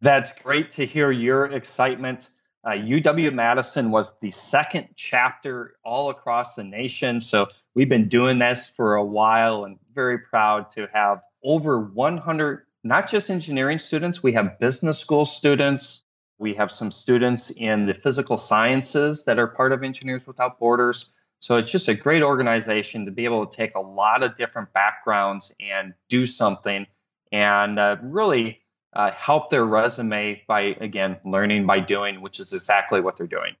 That's 0.00 0.32
great 0.32 0.70
to 0.72 0.86
hear 0.86 1.10
your 1.10 1.46
excitement. 1.46 2.30
Uh, 2.64 2.70
UW 2.70 3.34
Madison 3.34 3.90
was 3.90 4.16
the 4.20 4.30
second 4.30 4.90
chapter 4.94 5.74
all 5.84 6.10
across 6.10 6.54
the 6.54 6.62
nation. 6.62 7.20
So 7.20 7.48
we've 7.74 7.88
been 7.88 8.08
doing 8.08 8.38
this 8.38 8.68
for 8.68 8.94
a 8.94 9.04
while 9.04 9.64
and 9.64 9.80
very 9.92 10.18
proud 10.18 10.70
to 10.72 10.88
have 10.92 11.20
over 11.42 11.80
100, 11.80 12.62
not 12.84 13.10
just 13.10 13.28
engineering 13.28 13.80
students, 13.80 14.22
we 14.22 14.34
have 14.34 14.60
business 14.60 15.00
school 15.00 15.24
students. 15.24 16.04
We 16.38 16.54
have 16.54 16.70
some 16.70 16.92
students 16.92 17.50
in 17.50 17.86
the 17.86 17.94
physical 17.94 18.36
sciences 18.36 19.24
that 19.24 19.40
are 19.40 19.48
part 19.48 19.72
of 19.72 19.82
Engineers 19.82 20.26
Without 20.28 20.60
Borders. 20.60 21.12
So 21.42 21.56
it's 21.56 21.72
just 21.72 21.88
a 21.88 21.94
great 21.94 22.22
organization 22.22 23.06
to 23.06 23.10
be 23.10 23.24
able 23.24 23.46
to 23.46 23.56
take 23.56 23.74
a 23.74 23.80
lot 23.80 24.24
of 24.24 24.36
different 24.36 24.72
backgrounds 24.72 25.52
and 25.58 25.92
do 26.08 26.24
something 26.24 26.86
and 27.32 27.78
uh, 27.80 27.96
really 28.00 28.60
uh, 28.92 29.10
help 29.10 29.50
their 29.50 29.64
resume 29.64 30.40
by, 30.46 30.76
again, 30.80 31.16
learning 31.24 31.66
by 31.66 31.80
doing, 31.80 32.20
which 32.20 32.38
is 32.38 32.52
exactly 32.52 33.00
what 33.00 33.16
they're 33.16 33.26
doing. 33.26 33.56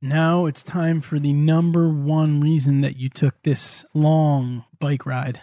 Now 0.00 0.46
it's 0.46 0.62
time 0.62 1.02
for 1.02 1.18
the 1.18 1.34
number 1.34 1.90
one 1.90 2.40
reason 2.40 2.80
that 2.80 2.96
you 2.96 3.10
took 3.10 3.42
this 3.42 3.84
long 3.92 4.64
bike 4.80 5.04
ride. 5.04 5.42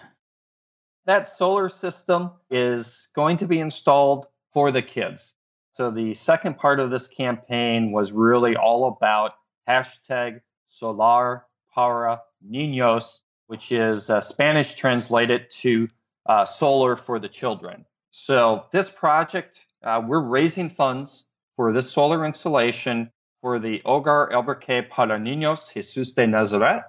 That 1.05 1.29
solar 1.29 1.69
system 1.69 2.31
is 2.49 3.10
going 3.13 3.38
to 3.38 3.47
be 3.47 3.60
installed 3.60 4.27
for 4.51 4.71
the 4.71 4.81
kids. 4.81 5.36
So 5.73 5.91
the 5.91 6.15
second 6.15 6.58
part 6.58 6.79
of 6.79 6.89
this 6.89 7.08
campaign 7.08 7.91
was 7.91 8.12
really 8.12 8.55
all 8.55 8.88
about 8.88 9.34
hashtag 9.69 10.39
solar 10.75 11.45
para 11.73 12.21
niños, 12.45 13.19
which 13.47 13.71
is 13.71 14.09
uh, 14.09 14.19
Spanish 14.19 14.75
translated 14.75 15.49
to 15.49 15.88
uh, 16.25 16.45
solar 16.45 16.95
for 16.95 17.19
the 17.19 17.29
children. 17.29 17.85
So 18.11 18.65
this 18.71 18.89
project, 18.89 19.63
uh, 19.83 20.01
we're 20.05 20.19
raising 20.19 20.69
funds 20.69 21.25
for 21.55 21.71
this 21.71 21.89
solar 21.89 22.25
installation 22.25 23.11
for 23.41 23.59
the 23.59 23.81
Hogar 23.85 24.31
Albergue 24.31 24.89
para 24.89 25.17
Niños 25.17 25.73
Jesus 25.73 26.13
de 26.13 26.27
Nazaret, 26.27 26.83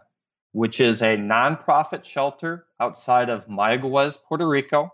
which 0.52 0.80
is 0.80 1.02
a 1.02 1.16
nonprofit 1.16 2.04
shelter 2.04 2.66
outside 2.80 3.28
of 3.28 3.46
Mayaguez, 3.46 4.18
Puerto 4.28 4.48
Rico. 4.48 4.90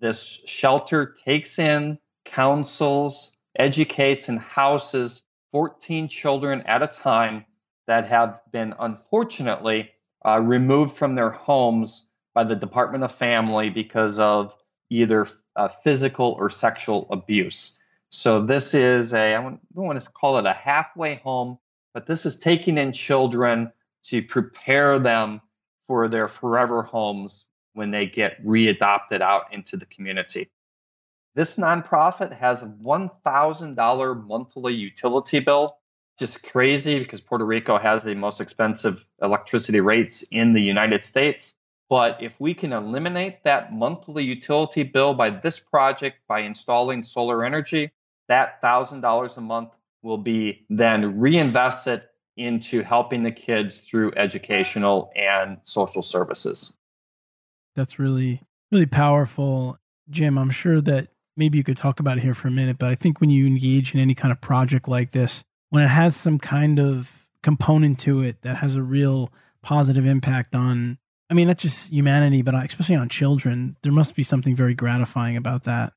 This 0.00 0.42
shelter 0.46 1.14
takes 1.24 1.58
in, 1.58 1.98
counsels, 2.24 3.36
educates, 3.56 4.28
and 4.28 4.40
houses 4.40 5.22
14 5.52 6.08
children 6.08 6.62
at 6.66 6.82
a 6.82 6.88
time 6.88 7.44
that 7.86 8.08
have 8.08 8.40
been 8.50 8.74
unfortunately 8.78 9.90
uh, 10.24 10.40
removed 10.40 10.96
from 10.96 11.14
their 11.14 11.30
homes 11.30 12.08
by 12.34 12.44
the 12.44 12.56
Department 12.56 13.04
of 13.04 13.12
Family 13.12 13.70
because 13.70 14.18
of 14.18 14.56
either 14.90 15.26
uh, 15.54 15.68
physical 15.68 16.36
or 16.38 16.50
sexual 16.50 17.06
abuse. 17.10 17.78
So 18.10 18.42
this 18.42 18.74
is 18.74 19.14
a, 19.14 19.34
I 19.34 19.42
don't 19.42 19.60
want 19.74 20.00
to 20.00 20.10
call 20.10 20.38
it 20.38 20.46
a 20.46 20.52
halfway 20.52 21.16
home, 21.16 21.58
but 21.94 22.06
this 22.06 22.26
is 22.26 22.38
taking 22.38 22.78
in 22.78 22.92
children 22.92 23.72
to 24.04 24.22
prepare 24.22 24.98
them 24.98 25.40
for 25.86 26.08
their 26.08 26.28
forever 26.28 26.82
homes 26.82 27.46
when 27.74 27.90
they 27.90 28.06
get 28.06 28.44
readopted 28.44 29.20
out 29.20 29.52
into 29.52 29.76
the 29.76 29.86
community. 29.86 30.50
This 31.34 31.56
nonprofit 31.56 32.32
has 32.38 32.62
a 32.62 32.66
$1,000 32.66 34.26
monthly 34.26 34.74
utility 34.74 35.40
bill 35.40 35.75
just 36.18 36.42
crazy 36.44 36.98
because 36.98 37.20
Puerto 37.20 37.44
Rico 37.44 37.78
has 37.78 38.04
the 38.04 38.14
most 38.14 38.40
expensive 38.40 39.04
electricity 39.22 39.80
rates 39.80 40.22
in 40.22 40.52
the 40.52 40.62
United 40.62 41.02
States. 41.02 41.56
But 41.88 42.22
if 42.22 42.40
we 42.40 42.54
can 42.54 42.72
eliminate 42.72 43.44
that 43.44 43.72
monthly 43.72 44.24
utility 44.24 44.82
bill 44.82 45.14
by 45.14 45.30
this 45.30 45.58
project 45.58 46.18
by 46.26 46.40
installing 46.40 47.04
solar 47.04 47.44
energy, 47.44 47.92
that 48.28 48.60
$1,000 48.60 49.36
a 49.36 49.40
month 49.40 49.70
will 50.02 50.18
be 50.18 50.64
then 50.68 51.20
reinvested 51.20 52.02
into 52.36 52.82
helping 52.82 53.22
the 53.22 53.30
kids 53.30 53.78
through 53.78 54.12
educational 54.16 55.10
and 55.14 55.58
social 55.64 56.02
services. 56.02 56.76
That's 57.74 57.98
really, 57.98 58.42
really 58.72 58.86
powerful. 58.86 59.78
Jim, 60.10 60.38
I'm 60.38 60.50
sure 60.50 60.80
that 60.80 61.08
maybe 61.36 61.58
you 61.58 61.64
could 61.64 61.76
talk 61.76 62.00
about 62.00 62.18
it 62.18 62.22
here 62.22 62.34
for 62.34 62.48
a 62.48 62.50
minute, 62.50 62.78
but 62.78 62.90
I 62.90 62.94
think 62.94 63.20
when 63.20 63.30
you 63.30 63.46
engage 63.46 63.94
in 63.94 64.00
any 64.00 64.14
kind 64.14 64.32
of 64.32 64.40
project 64.40 64.88
like 64.88 65.10
this, 65.10 65.44
when 65.70 65.82
it 65.82 65.88
has 65.88 66.16
some 66.16 66.38
kind 66.38 66.78
of 66.78 67.26
component 67.42 67.98
to 68.00 68.22
it 68.22 68.42
that 68.42 68.56
has 68.56 68.74
a 68.74 68.82
real 68.82 69.30
positive 69.62 70.06
impact 70.06 70.54
on 70.54 70.98
I 71.30 71.34
mean 71.34 71.48
not 71.48 71.58
just 71.58 71.88
humanity 71.88 72.42
but 72.42 72.54
especially 72.54 72.96
on 72.96 73.08
children 73.08 73.76
there 73.82 73.92
must 73.92 74.14
be 74.14 74.22
something 74.22 74.56
very 74.56 74.74
gratifying 74.74 75.36
about 75.36 75.64
that. 75.64 75.92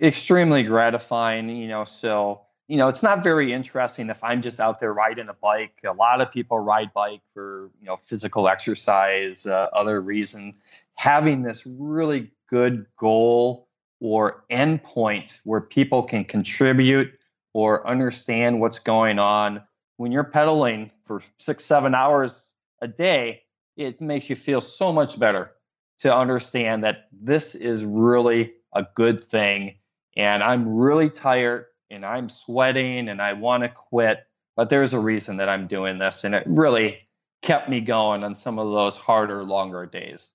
Extremely 0.00 0.62
gratifying 0.62 1.48
you 1.48 1.68
know 1.68 1.84
so 1.84 2.42
you 2.68 2.76
know 2.76 2.88
it's 2.88 3.02
not 3.02 3.22
very 3.22 3.52
interesting 3.52 4.08
if 4.10 4.22
i'm 4.24 4.42
just 4.42 4.60
out 4.60 4.78
there 4.80 4.92
riding 4.92 5.28
a 5.28 5.34
bike. 5.34 5.80
A 5.84 5.92
lot 5.92 6.20
of 6.20 6.30
people 6.30 6.58
ride 6.58 6.92
bike 6.92 7.20
for 7.34 7.70
you 7.80 7.86
know 7.86 7.98
physical 8.04 8.48
exercise 8.48 9.46
uh, 9.46 9.68
other 9.72 10.00
reason. 10.00 10.54
Having 10.94 11.42
this 11.42 11.66
really 11.66 12.30
good 12.48 12.86
goal 12.98 13.68
or 14.00 14.44
endpoint 14.50 15.38
where 15.44 15.60
people 15.60 16.02
can 16.02 16.24
contribute 16.24 17.18
or 17.52 17.86
understand 17.86 18.60
what's 18.60 18.78
going 18.78 19.18
on. 19.18 19.62
When 19.96 20.12
you're 20.12 20.24
pedaling 20.24 20.90
for 21.06 21.22
six, 21.38 21.64
seven 21.64 21.94
hours 21.94 22.52
a 22.80 22.88
day, 22.88 23.42
it 23.76 24.00
makes 24.00 24.28
you 24.28 24.36
feel 24.36 24.60
so 24.60 24.92
much 24.92 25.18
better 25.18 25.52
to 26.00 26.14
understand 26.14 26.84
that 26.84 27.08
this 27.12 27.54
is 27.54 27.84
really 27.84 28.52
a 28.74 28.86
good 28.94 29.20
thing. 29.20 29.76
And 30.16 30.42
I'm 30.42 30.76
really 30.76 31.10
tired 31.10 31.66
and 31.90 32.04
I'm 32.04 32.28
sweating 32.28 33.08
and 33.08 33.20
I 33.20 33.34
want 33.34 33.62
to 33.62 33.68
quit, 33.68 34.18
but 34.56 34.68
there's 34.68 34.94
a 34.94 34.98
reason 34.98 35.36
that 35.38 35.48
I'm 35.48 35.68
doing 35.68 35.98
this. 35.98 36.24
And 36.24 36.34
it 36.34 36.44
really 36.46 36.98
kept 37.42 37.68
me 37.68 37.80
going 37.80 38.24
on 38.24 38.34
some 38.34 38.58
of 38.58 38.70
those 38.70 38.96
harder, 38.96 39.42
longer 39.42 39.86
days. 39.86 40.32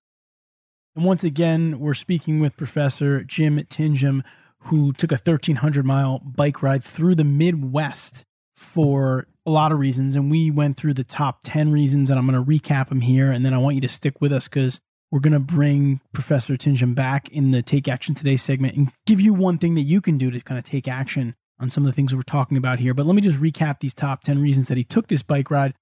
And 0.96 1.06
once 1.06 1.24
again, 1.24 1.80
we're 1.80 1.94
speaking 1.94 2.40
with 2.40 2.58
Professor 2.58 3.24
Jim 3.24 3.58
Tinjum, 3.58 4.24
who 4.68 4.94
took 4.94 5.12
a 5.12 5.16
1300 5.16 5.86
mile 5.86 6.20
bike 6.20 6.62
ride 6.62 6.84
through 6.84 7.16
the 7.16 7.24
Midwest 7.24 8.24
for 8.56 9.28
a 9.46 9.52
lot 9.52 9.72
of 9.72 9.80
reasons. 9.80 10.16
And 10.16 10.30
we 10.30 10.52
went 10.52 10.78
through 10.78 10.94
the 10.94 11.04
top 11.04 11.40
10 11.44 11.72
reasons, 11.72 12.10
and 12.10 12.20
I'm 12.20 12.28
going 12.28 12.44
to 12.44 12.52
recap 12.52 12.90
them 12.90 13.02
here. 13.02 13.32
And 13.32 13.46
then 13.46 13.54
I 13.54 13.58
want 13.58 13.76
you 13.76 13.82
to 13.82 13.90
stick 13.90 14.20
with 14.20 14.34
us 14.34 14.48
because 14.48 14.80
we're 15.12 15.20
going 15.20 15.34
to 15.34 15.40
bring 15.40 16.02
Professor 16.12 16.56
Tinjum 16.56 16.96
back 16.96 17.30
in 17.30 17.52
the 17.52 17.62
Take 17.62 17.88
Action 17.88 18.14
Today 18.14 18.36
segment 18.36 18.76
and 18.76 18.92
give 19.06 19.22
you 19.22 19.34
one 19.34 19.58
thing 19.58 19.76
that 19.76 19.82
you 19.82 20.02
can 20.02 20.18
do 20.18 20.32
to 20.32 20.42
kind 20.42 20.58
of 20.58 20.66
take 20.66 20.88
action 20.88 21.36
on 21.60 21.70
some 21.70 21.84
of 21.84 21.88
the 21.88 21.94
things 21.94 22.14
we're 22.14 22.22
talking 22.24 22.58
about 22.58 22.80
here. 22.80 22.94
But 22.94 23.06
let 23.06 23.16
me 23.16 23.22
just 23.22 23.40
recap 23.40 23.80
these 23.80 23.94
top 23.94 24.22
10 24.24 24.42
reasons 24.42 24.68
that 24.68 24.78
he 24.78 24.84
took 24.84 25.08
this 25.08 25.24
bike 25.24 25.50
ride. 25.50 25.74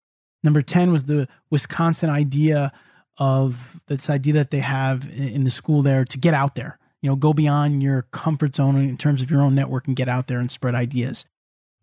Number 0.44 0.62
10 0.62 0.92
was 0.92 1.06
the 1.06 1.28
Wisconsin 1.50 2.10
idea 2.10 2.72
of 3.18 3.82
this 3.88 4.10
idea 4.10 4.34
that 4.34 4.52
they 4.52 4.60
have 4.60 5.10
in 5.12 5.44
the 5.44 5.52
school 5.52 5.82
there 5.82 6.06
to 6.06 6.18
get 6.18 6.34
out 6.34 6.56
there. 6.56 6.78
You 7.06 7.12
know, 7.12 7.18
go 7.18 7.34
beyond 7.34 7.84
your 7.84 8.08
comfort 8.10 8.56
zone 8.56 8.78
in 8.78 8.98
terms 8.98 9.22
of 9.22 9.30
your 9.30 9.40
own 9.40 9.54
network 9.54 9.86
and 9.86 9.96
get 9.96 10.10
out 10.10 10.26
there 10.26 10.40
and 10.40 10.50
spread 10.50 10.74
ideas. 10.74 11.24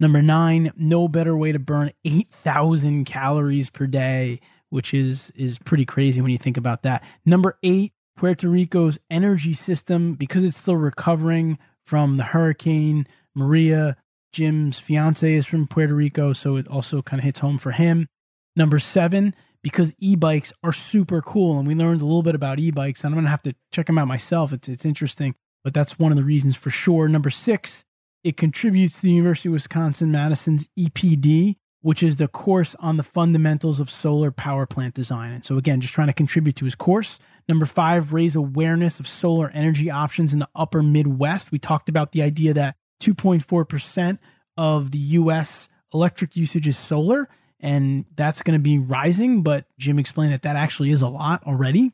Number 0.00 0.20
nine, 0.20 0.72
no 0.76 1.06
better 1.06 1.36
way 1.36 1.52
to 1.52 1.60
burn 1.60 1.92
8,000 2.04 3.04
calories 3.04 3.70
per 3.70 3.86
day, 3.86 4.40
which 4.70 4.92
is, 4.92 5.30
is 5.36 5.60
pretty 5.60 5.84
crazy 5.84 6.20
when 6.20 6.32
you 6.32 6.38
think 6.38 6.56
about 6.56 6.82
that. 6.82 7.04
Number 7.24 7.56
eight, 7.62 7.92
Puerto 8.16 8.48
Rico's 8.48 8.98
energy 9.12 9.54
system, 9.54 10.14
because 10.14 10.42
it's 10.42 10.56
still 10.56 10.74
recovering 10.74 11.56
from 11.84 12.16
the 12.16 12.24
hurricane, 12.24 13.06
Maria, 13.32 13.96
Jim's 14.32 14.80
fiance 14.80 15.32
is 15.32 15.46
from 15.46 15.68
Puerto 15.68 15.94
Rico, 15.94 16.32
so 16.32 16.56
it 16.56 16.66
also 16.66 17.00
kind 17.00 17.20
of 17.20 17.24
hits 17.24 17.38
home 17.38 17.58
for 17.58 17.70
him. 17.70 18.08
Number 18.56 18.80
seven, 18.80 19.36
because 19.62 19.94
e-bikes 19.98 20.52
are 20.62 20.72
super 20.72 21.22
cool, 21.22 21.58
and 21.58 21.66
we 21.66 21.74
learned 21.74 22.00
a 22.00 22.04
little 22.04 22.22
bit 22.22 22.34
about 22.34 22.58
e-bikes, 22.58 23.04
and 23.04 23.14
I'm 23.14 23.18
gonna 23.18 23.30
have 23.30 23.42
to 23.42 23.54
check 23.72 23.86
them 23.86 23.98
out 23.98 24.08
myself. 24.08 24.52
It's 24.52 24.68
it's 24.68 24.84
interesting, 24.84 25.34
but 25.64 25.74
that's 25.74 25.98
one 25.98 26.12
of 26.12 26.16
the 26.16 26.24
reasons 26.24 26.56
for 26.56 26.70
sure. 26.70 27.08
Number 27.08 27.30
six, 27.30 27.84
it 28.24 28.36
contributes 28.36 28.96
to 28.96 29.02
the 29.02 29.12
University 29.12 29.48
of 29.48 29.54
Wisconsin 29.54 30.10
Madison's 30.10 30.68
EPD, 30.78 31.56
which 31.80 32.02
is 32.02 32.16
the 32.16 32.28
course 32.28 32.74
on 32.78 32.96
the 32.96 33.02
fundamentals 33.02 33.80
of 33.80 33.90
solar 33.90 34.30
power 34.30 34.66
plant 34.66 34.94
design. 34.94 35.32
And 35.32 35.44
so 35.44 35.56
again, 35.56 35.80
just 35.80 35.94
trying 35.94 36.06
to 36.06 36.12
contribute 36.12 36.56
to 36.56 36.64
his 36.64 36.74
course. 36.74 37.18
Number 37.48 37.66
five, 37.66 38.12
raise 38.12 38.36
awareness 38.36 39.00
of 39.00 39.08
solar 39.08 39.50
energy 39.50 39.90
options 39.90 40.32
in 40.32 40.38
the 40.38 40.48
upper 40.54 40.82
Midwest. 40.82 41.50
We 41.50 41.58
talked 41.58 41.88
about 41.88 42.12
the 42.12 42.22
idea 42.22 42.54
that 42.54 42.76
2.4% 43.00 44.18
of 44.56 44.92
the 44.92 44.98
US 44.98 45.68
electric 45.92 46.36
usage 46.36 46.68
is 46.68 46.78
solar, 46.78 47.28
and 47.62 48.04
that's 48.16 48.42
going 48.42 48.58
to 48.58 48.62
be 48.62 48.78
rising. 48.78 49.42
But 49.42 49.64
Jim 49.78 49.98
explained 49.98 50.32
that 50.32 50.42
that 50.42 50.56
actually 50.56 50.90
is 50.90 51.00
a 51.00 51.08
lot 51.08 51.44
already. 51.44 51.92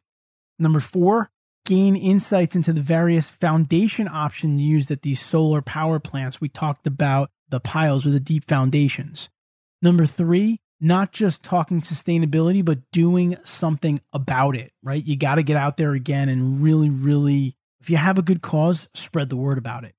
Number 0.59 0.81
four, 0.81 1.31
gain 1.66 1.94
insights 1.94 2.57
into 2.57 2.72
the 2.72 2.81
various 2.81 3.28
foundation 3.28 4.09
options 4.09 4.61
used 4.61 4.90
at 4.90 5.02
these 5.02 5.20
solar 5.20 5.62
power 5.62 6.00
plants. 6.00 6.40
We 6.40 6.48
talked 6.48 6.87
about 6.87 7.31
the 7.50 7.61
piles 7.61 8.07
or 8.07 8.11
the 8.11 8.20
deep 8.20 8.48
foundations. 8.48 9.28
Number 9.83 10.07
three, 10.07 10.61
not 10.81 11.12
just 11.12 11.42
talking 11.42 11.83
sustainability, 11.83 12.64
but 12.64 12.90
doing 12.90 13.37
something 13.44 14.00
about 14.12 14.57
it, 14.57 14.72
right? 14.83 15.04
You 15.04 15.16
got 15.16 15.37
to 15.37 15.42
get 15.42 15.57
out 15.57 15.76
there 15.76 15.92
again 15.92 16.28
and 16.28 16.62
really, 16.62 16.88
really, 16.88 17.57
if 17.81 17.90
you 17.90 17.96
have 17.96 18.18
a 18.18 18.22
good 18.22 18.42
cause, 18.42 18.88
spread 18.94 19.28
the 19.28 19.37
word 19.37 19.59
about 19.59 19.85
it. 19.85 19.94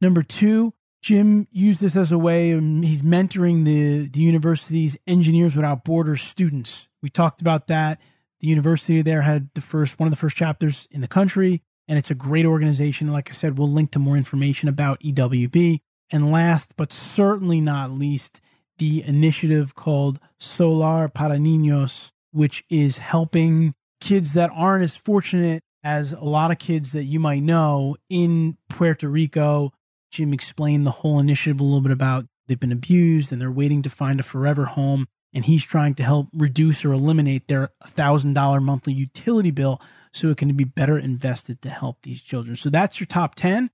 Number 0.00 0.22
two, 0.22 0.72
Jim 1.02 1.48
used 1.50 1.80
this 1.80 1.96
as 1.96 2.12
a 2.12 2.18
way, 2.18 2.50
he's 2.50 3.02
mentoring 3.02 3.64
the, 3.64 4.06
the 4.08 4.20
university's 4.20 4.96
Engineers 5.06 5.56
Without 5.56 5.84
Borders 5.84 6.20
students. 6.20 6.88
We 7.02 7.08
talked 7.08 7.40
about 7.40 7.68
that. 7.68 8.00
The 8.40 8.48
university 8.48 9.00
there 9.02 9.22
had 9.22 9.50
the 9.54 9.60
first, 9.60 9.98
one 9.98 10.06
of 10.06 10.10
the 10.10 10.18
first 10.18 10.36
chapters 10.36 10.88
in 10.90 11.00
the 11.00 11.08
country, 11.08 11.62
and 11.88 11.98
it's 11.98 12.10
a 12.10 12.14
great 12.14 12.46
organization. 12.46 13.12
Like 13.12 13.30
I 13.30 13.32
said, 13.32 13.58
we'll 13.58 13.70
link 13.70 13.92
to 13.92 13.98
more 13.98 14.16
information 14.16 14.68
about 14.68 15.00
EWB. 15.00 15.80
And 16.12 16.32
last, 16.32 16.76
but 16.76 16.92
certainly 16.92 17.60
not 17.60 17.92
least, 17.92 18.40
the 18.78 19.02
initiative 19.04 19.74
called 19.74 20.18
Solar 20.38 21.08
para 21.08 21.36
Niños, 21.36 22.10
which 22.32 22.64
is 22.68 22.98
helping 22.98 23.74
kids 24.00 24.32
that 24.32 24.50
aren't 24.54 24.84
as 24.84 24.96
fortunate 24.96 25.62
as 25.84 26.12
a 26.12 26.24
lot 26.24 26.50
of 26.50 26.58
kids 26.58 26.92
that 26.92 27.04
you 27.04 27.20
might 27.20 27.42
know 27.42 27.96
in 28.08 28.56
Puerto 28.68 29.08
Rico. 29.08 29.72
Jim 30.10 30.32
explained 30.32 30.86
the 30.86 30.90
whole 30.90 31.18
initiative 31.18 31.60
a 31.60 31.64
little 31.64 31.80
bit 31.80 31.92
about 31.92 32.26
they've 32.46 32.58
been 32.58 32.72
abused 32.72 33.32
and 33.32 33.40
they're 33.40 33.50
waiting 33.50 33.82
to 33.82 33.90
find 33.90 34.20
a 34.20 34.24
forever 34.24 34.66
home. 34.66 35.06
And 35.32 35.44
he's 35.44 35.64
trying 35.64 35.94
to 35.94 36.02
help 36.02 36.26
reduce 36.32 36.84
or 36.84 36.92
eliminate 36.92 37.46
their 37.46 37.68
$1,000 37.86 38.62
monthly 38.62 38.92
utility 38.92 39.52
bill 39.52 39.80
so 40.12 40.28
it 40.28 40.38
can 40.38 40.52
be 40.56 40.64
better 40.64 40.98
invested 40.98 41.62
to 41.62 41.70
help 41.70 42.02
these 42.02 42.20
children. 42.20 42.56
So 42.56 42.68
that's 42.68 42.98
your 42.98 43.06
top 43.06 43.36
10. 43.36 43.70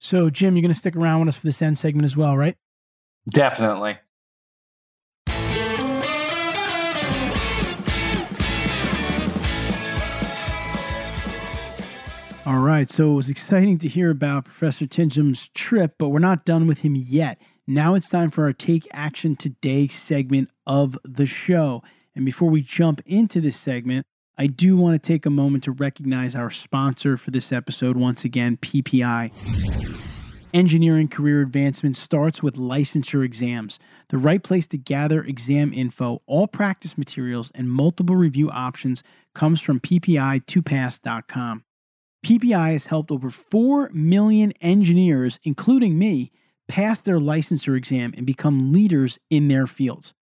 So, 0.00 0.30
Jim, 0.30 0.56
you're 0.56 0.62
going 0.62 0.74
to 0.74 0.78
stick 0.78 0.96
around 0.96 1.20
with 1.20 1.28
us 1.28 1.36
for 1.36 1.46
this 1.46 1.62
end 1.62 1.78
segment 1.78 2.04
as 2.04 2.16
well, 2.16 2.36
right? 2.36 2.56
Definitely. 3.30 3.98
All 12.46 12.58
right, 12.60 12.88
so 12.88 13.10
it 13.10 13.14
was 13.14 13.28
exciting 13.28 13.76
to 13.78 13.88
hear 13.88 14.08
about 14.08 14.44
Professor 14.44 14.86
Tinjum's 14.86 15.48
trip, 15.48 15.94
but 15.98 16.10
we're 16.10 16.20
not 16.20 16.44
done 16.44 16.68
with 16.68 16.78
him 16.78 16.94
yet. 16.94 17.40
Now 17.66 17.96
it's 17.96 18.08
time 18.08 18.30
for 18.30 18.44
our 18.44 18.52
Take 18.52 18.86
Action 18.92 19.34
Today 19.34 19.88
segment 19.88 20.50
of 20.64 20.96
the 21.02 21.26
show. 21.26 21.82
And 22.14 22.24
before 22.24 22.48
we 22.48 22.62
jump 22.62 23.02
into 23.04 23.40
this 23.40 23.56
segment, 23.56 24.06
I 24.38 24.46
do 24.46 24.76
want 24.76 24.94
to 24.94 25.04
take 25.04 25.26
a 25.26 25.30
moment 25.30 25.64
to 25.64 25.72
recognize 25.72 26.36
our 26.36 26.52
sponsor 26.52 27.16
for 27.16 27.32
this 27.32 27.50
episode 27.50 27.96
once 27.96 28.24
again, 28.24 28.58
PPI. 28.58 29.32
Engineering 30.54 31.08
career 31.08 31.42
advancement 31.42 31.96
starts 31.96 32.44
with 32.44 32.54
licensure 32.54 33.24
exams, 33.24 33.80
the 34.10 34.18
right 34.18 34.44
place 34.44 34.68
to 34.68 34.78
gather 34.78 35.20
exam 35.24 35.74
info, 35.74 36.22
all 36.26 36.46
practice 36.46 36.96
materials, 36.96 37.50
and 37.56 37.68
multiple 37.68 38.14
review 38.14 38.52
options 38.52 39.02
comes 39.34 39.60
from 39.60 39.80
PPI2Pass.com. 39.80 41.64
PPI 42.26 42.72
has 42.72 42.86
helped 42.86 43.12
over 43.12 43.30
4 43.30 43.90
million 43.92 44.50
engineers, 44.60 45.38
including 45.44 45.96
me, 45.96 46.32
pass 46.66 46.98
their 46.98 47.20
licensure 47.20 47.76
exam 47.76 48.12
and 48.16 48.26
become 48.26 48.72
leaders 48.72 49.20
in 49.30 49.46
their 49.46 49.68
fields. 49.68 50.12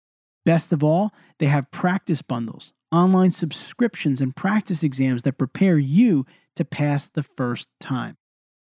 Best 0.44 0.70
of 0.70 0.84
all, 0.84 1.14
they 1.38 1.46
have 1.46 1.70
practice 1.70 2.20
bundles, 2.20 2.74
online 2.92 3.30
subscriptions, 3.30 4.20
and 4.20 4.36
practice 4.36 4.82
exams 4.82 5.22
that 5.22 5.38
prepare 5.38 5.78
you 5.78 6.26
to 6.56 6.64
pass 6.66 7.08
the 7.08 7.22
first 7.22 7.70
time. 7.80 8.18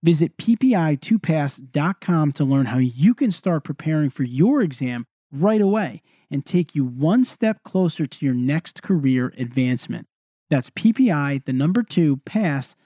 Visit 0.04 0.36
ppi2pass.com 0.36 2.32
to 2.32 2.44
learn 2.44 2.66
how 2.66 2.78
you 2.78 3.14
can 3.14 3.32
start 3.32 3.64
preparing 3.64 4.10
for 4.10 4.22
your 4.22 4.62
exam 4.62 5.06
right 5.32 5.60
away 5.60 6.02
and 6.30 6.46
take 6.46 6.76
you 6.76 6.84
one 6.84 7.24
step 7.24 7.64
closer 7.64 8.06
to 8.06 8.24
your 8.24 8.36
next 8.36 8.80
career 8.84 9.34
advancement. 9.36 10.06
That's 10.50 10.70
PPI, 10.70 11.46
the 11.46 11.52
number 11.52 11.82
two, 11.82 12.18
pass 12.18 12.76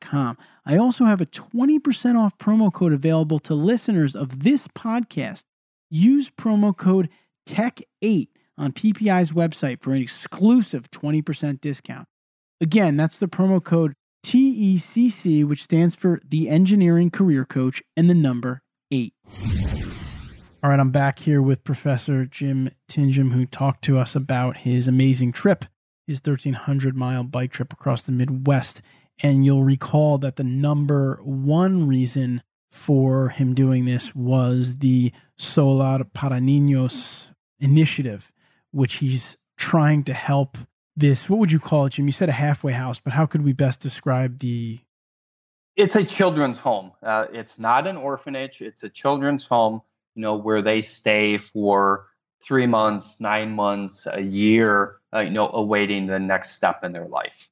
com. 0.00 0.36
I 0.66 0.76
also 0.76 1.04
have 1.04 1.20
a 1.20 1.26
20% 1.26 2.18
off 2.18 2.36
promo 2.38 2.72
code 2.72 2.92
available 2.92 3.38
to 3.40 3.54
listeners 3.54 4.14
of 4.14 4.42
this 4.42 4.68
podcast. 4.68 5.44
Use 5.90 6.30
promo 6.30 6.76
code 6.76 7.08
TECC8 7.48 8.28
on 8.58 8.72
PPI's 8.72 9.32
website 9.32 9.80
for 9.82 9.92
an 9.92 10.02
exclusive 10.02 10.90
20% 10.90 11.60
discount. 11.60 12.06
Again, 12.60 12.96
that's 12.96 13.18
the 13.18 13.26
promo 13.26 13.62
code 13.62 13.94
TECC, 14.24 15.44
which 15.44 15.62
stands 15.62 15.94
for 15.94 16.20
the 16.28 16.48
Engineering 16.48 17.10
Career 17.10 17.44
Coach, 17.44 17.82
and 17.96 18.10
the 18.10 18.14
number 18.14 18.62
8. 18.90 19.14
All 20.62 20.68
right, 20.68 20.78
I'm 20.78 20.90
back 20.90 21.20
here 21.20 21.40
with 21.40 21.64
Professor 21.64 22.26
Jim 22.26 22.70
Tinjum, 22.86 23.32
who 23.32 23.46
talked 23.46 23.82
to 23.84 23.96
us 23.96 24.14
about 24.14 24.58
his 24.58 24.86
amazing 24.86 25.32
trip, 25.32 25.64
his 26.06 26.20
1,300 26.22 26.94
mile 26.94 27.24
bike 27.24 27.50
trip 27.50 27.72
across 27.72 28.02
the 28.02 28.12
Midwest. 28.12 28.82
And 29.22 29.44
you'll 29.44 29.64
recall 29.64 30.18
that 30.18 30.36
the 30.36 30.44
number 30.44 31.20
one 31.22 31.86
reason 31.86 32.42
for 32.72 33.28
him 33.28 33.54
doing 33.54 33.84
this 33.84 34.14
was 34.14 34.78
the 34.78 35.12
Solar 35.36 36.04
para 36.04 36.38
Niños 36.38 37.32
initiative, 37.58 38.32
which 38.70 38.96
he's 38.96 39.36
trying 39.56 40.04
to 40.04 40.14
help 40.14 40.56
this. 40.96 41.28
What 41.28 41.38
would 41.40 41.52
you 41.52 41.60
call 41.60 41.86
it, 41.86 41.90
Jim? 41.90 42.06
You 42.06 42.12
said 42.12 42.28
a 42.28 42.32
halfway 42.32 42.72
house, 42.72 43.00
but 43.00 43.12
how 43.12 43.26
could 43.26 43.42
we 43.42 43.52
best 43.52 43.80
describe 43.80 44.38
the? 44.38 44.78
It's 45.76 45.96
a 45.96 46.04
children's 46.04 46.60
home. 46.60 46.92
Uh, 47.02 47.26
it's 47.32 47.58
not 47.58 47.86
an 47.86 47.96
orphanage. 47.96 48.60
It's 48.62 48.84
a 48.84 48.88
children's 48.88 49.46
home. 49.46 49.82
You 50.14 50.22
know 50.22 50.36
where 50.36 50.62
they 50.62 50.80
stay 50.80 51.36
for 51.36 52.06
three 52.42 52.66
months, 52.66 53.20
nine 53.20 53.54
months, 53.54 54.06
a 54.10 54.20
year. 54.20 54.96
Uh, 55.12 55.20
you 55.20 55.30
know, 55.30 55.48
awaiting 55.48 56.06
the 56.06 56.18
next 56.18 56.52
step 56.52 56.84
in 56.84 56.92
their 56.92 57.06
life 57.06 57.50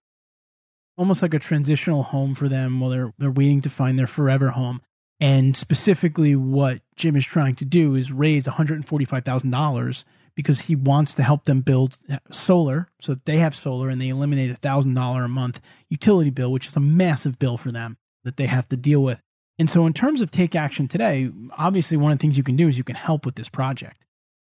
almost 0.99 1.23
like 1.23 1.33
a 1.33 1.39
transitional 1.39 2.03
home 2.03 2.35
for 2.35 2.49
them 2.49 2.81
while 2.81 2.91
they're 2.91 3.15
they're 3.19 3.31
waiting 3.31 3.63
to 3.63 3.71
find 3.71 3.99
their 3.99 4.07
forever 4.07 4.51
home. 4.51 4.83
And 5.21 5.57
specifically, 5.57 6.37
what 6.37 6.81
Jim 6.97 7.17
is 7.17 7.25
trying 7.25 7.55
to 7.57 7.65
do 7.65 7.95
is 7.95 8.13
raise 8.13 8.47
one 8.47 8.57
hundred 8.57 8.75
and 8.75 8.87
forty 8.87 9.05
five 9.05 9.25
thousand 9.25 9.51
dollars 9.51 10.05
because 10.35 10.63
he 10.63 10.77
wants 10.77 11.15
to 11.15 11.23
help 11.23 11.47
them 11.47 11.63
build 11.63 11.97
solar, 12.31 12.89
so 13.01 13.15
that 13.15 13.25
they 13.25 13.39
have 13.39 13.57
solar 13.57 13.89
and 13.89 14.01
they 14.01 14.09
eliminate 14.09 14.51
a 14.51 14.57
thousand 14.57 14.95
dollar 14.95 15.25
a 15.25 15.29
month 15.29 15.61
utility 15.89 16.31
bill, 16.31 16.53
which 16.53 16.69
is 16.69 16.77
a 16.77 16.81
massive 16.81 17.39
bill 17.39 17.57
for 17.57 17.73
them 17.73 17.97
that 18.25 18.37
they 18.37 18.47
have 18.47 18.69
to 18.69 18.77
deal 18.77 19.03
with. 19.03 19.21
And 19.59 19.69
so, 19.69 19.87
in 19.87 19.93
terms 19.93 20.21
of 20.21 20.31
take 20.31 20.55
action 20.55 20.87
today, 20.87 21.31
obviously 21.57 21.97
one 21.97 22.13
of 22.13 22.19
the 22.19 22.23
things 22.23 22.37
you 22.37 22.45
can 22.45 22.57
do 22.57 22.69
is 22.69 22.79
you 22.79 22.85
can 22.85 22.97
help 22.97 23.27
with 23.27 23.35
this 23.35 23.49
project. 23.49 24.05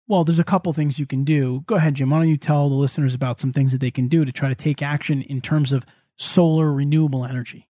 Well, 0.07 0.25
there's 0.25 0.39
a 0.39 0.45
couple 0.45 0.73
things 0.73 0.99
you 0.99 1.07
can 1.07 1.25
do. 1.25 1.62
Go 1.66 1.77
ahead, 1.77 1.95
Jim. 1.95 2.11
Why 2.11 2.18
don't 2.18 2.29
you 2.29 2.37
tell 2.37 2.68
the 2.68 2.75
listeners 2.75 3.14
about 3.14 3.41
some 3.41 3.53
things 3.53 3.73
that 3.73 3.81
they 3.81 3.91
can 3.91 4.07
do 4.07 4.25
to 4.25 4.33
try 4.33 4.49
to 4.49 4.55
take 4.55 4.83
action 4.83 5.23
in 5.23 5.41
terms 5.41 5.73
of 5.73 5.85
solar 6.17 6.73
renewable 6.73 7.25
energy? 7.25 7.69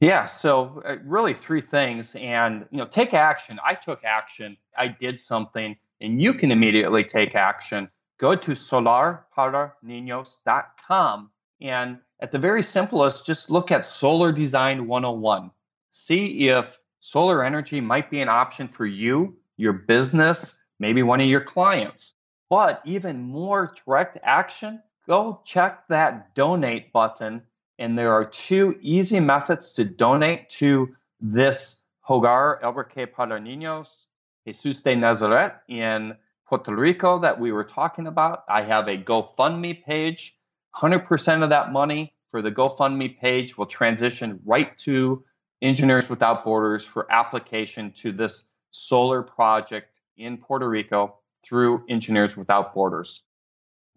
Yeah, 0.00 0.26
so 0.26 0.82
uh, 0.84 0.98
really 1.04 1.34
three 1.34 1.60
things 1.60 2.14
and 2.14 2.66
you 2.70 2.78
know 2.78 2.86
take 2.86 3.14
action. 3.14 3.58
I 3.64 3.74
took 3.74 4.04
action. 4.04 4.56
I 4.76 4.86
did 4.88 5.18
something 5.18 5.76
and 6.00 6.22
you 6.22 6.34
can 6.34 6.52
immediately 6.52 7.02
take 7.04 7.34
action. 7.34 7.88
Go 8.18 8.34
to 8.34 8.52
solarparaninos.com 8.52 11.30
And 11.60 11.98
at 12.20 12.32
the 12.32 12.38
very 12.38 12.62
simplest, 12.62 13.26
just 13.26 13.50
look 13.50 13.72
at 13.72 13.84
Solar 13.84 14.32
Design 14.32 14.86
101. 14.86 15.50
See 15.90 16.48
if 16.48 16.78
solar 17.00 17.44
energy 17.44 17.80
might 17.80 18.10
be 18.10 18.20
an 18.20 18.28
option 18.28 18.68
for 18.68 18.86
you, 18.86 19.36
your 19.56 19.72
business, 19.72 20.56
maybe 20.78 21.02
one 21.02 21.20
of 21.20 21.28
your 21.28 21.40
clients. 21.40 22.14
But 22.50 22.82
even 22.84 23.22
more 23.22 23.74
direct 23.84 24.18
action, 24.22 24.80
go 25.08 25.40
check 25.44 25.88
that 25.88 26.34
donate 26.34 26.92
button. 26.92 27.42
And 27.78 27.98
there 27.98 28.12
are 28.12 28.24
two 28.24 28.76
easy 28.80 29.20
methods 29.20 29.74
to 29.74 29.84
donate 29.84 30.50
to 30.60 30.94
this 31.20 31.82
Hogar 32.08 32.60
Albergue 32.60 33.12
para 33.12 33.40
Niños, 33.40 34.04
Jesus 34.46 34.82
de 34.82 34.96
Nazaret 34.96 35.54
in 35.68 36.16
Puerto 36.46 36.74
Rico 36.74 37.20
that 37.20 37.40
we 37.40 37.52
were 37.52 37.64
talking 37.64 38.06
about. 38.06 38.44
I 38.48 38.62
have 38.62 38.88
a 38.88 38.96
GoFundMe 38.96 39.84
page. 39.84 40.36
100% 40.76 41.42
of 41.42 41.50
that 41.50 41.72
money 41.72 42.12
for 42.30 42.42
the 42.42 42.50
GoFundMe 42.50 43.18
page 43.18 43.56
will 43.56 43.66
transition 43.66 44.40
right 44.44 44.76
to 44.78 45.24
Engineers 45.62 46.08
Without 46.08 46.44
Borders 46.44 46.84
for 46.84 47.10
application 47.10 47.92
to 47.98 48.12
this 48.12 48.48
solar 48.70 49.22
project 49.22 49.98
in 50.16 50.38
Puerto 50.38 50.68
Rico 50.68 51.18
through 51.44 51.84
Engineers 51.88 52.36
Without 52.36 52.74
Borders. 52.74 53.22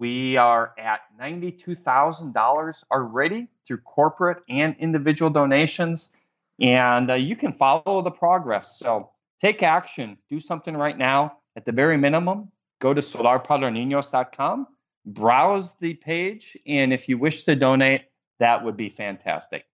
We 0.01 0.35
are 0.35 0.73
at 0.79 1.01
$92,000 1.21 2.83
already 2.91 3.47
through 3.67 3.77
corporate 3.81 4.39
and 4.49 4.75
individual 4.79 5.29
donations, 5.29 6.11
and 6.59 7.11
uh, 7.11 7.13
you 7.13 7.35
can 7.35 7.53
follow 7.53 8.01
the 8.01 8.09
progress. 8.09 8.79
So 8.79 9.11
take 9.41 9.61
action, 9.61 10.17
do 10.27 10.39
something 10.39 10.75
right 10.75 10.97
now. 10.97 11.37
At 11.55 11.65
the 11.65 11.71
very 11.71 11.97
minimum, 11.97 12.51
go 12.79 12.95
to 12.95 13.01
solarparaninos.com, 13.01 14.67
browse 15.05 15.75
the 15.75 15.93
page, 15.93 16.57
and 16.65 16.91
if 16.91 17.07
you 17.07 17.19
wish 17.19 17.43
to 17.43 17.55
donate, 17.55 18.01
that 18.39 18.65
would 18.65 18.77
be 18.77 18.89
fantastic 18.89 19.65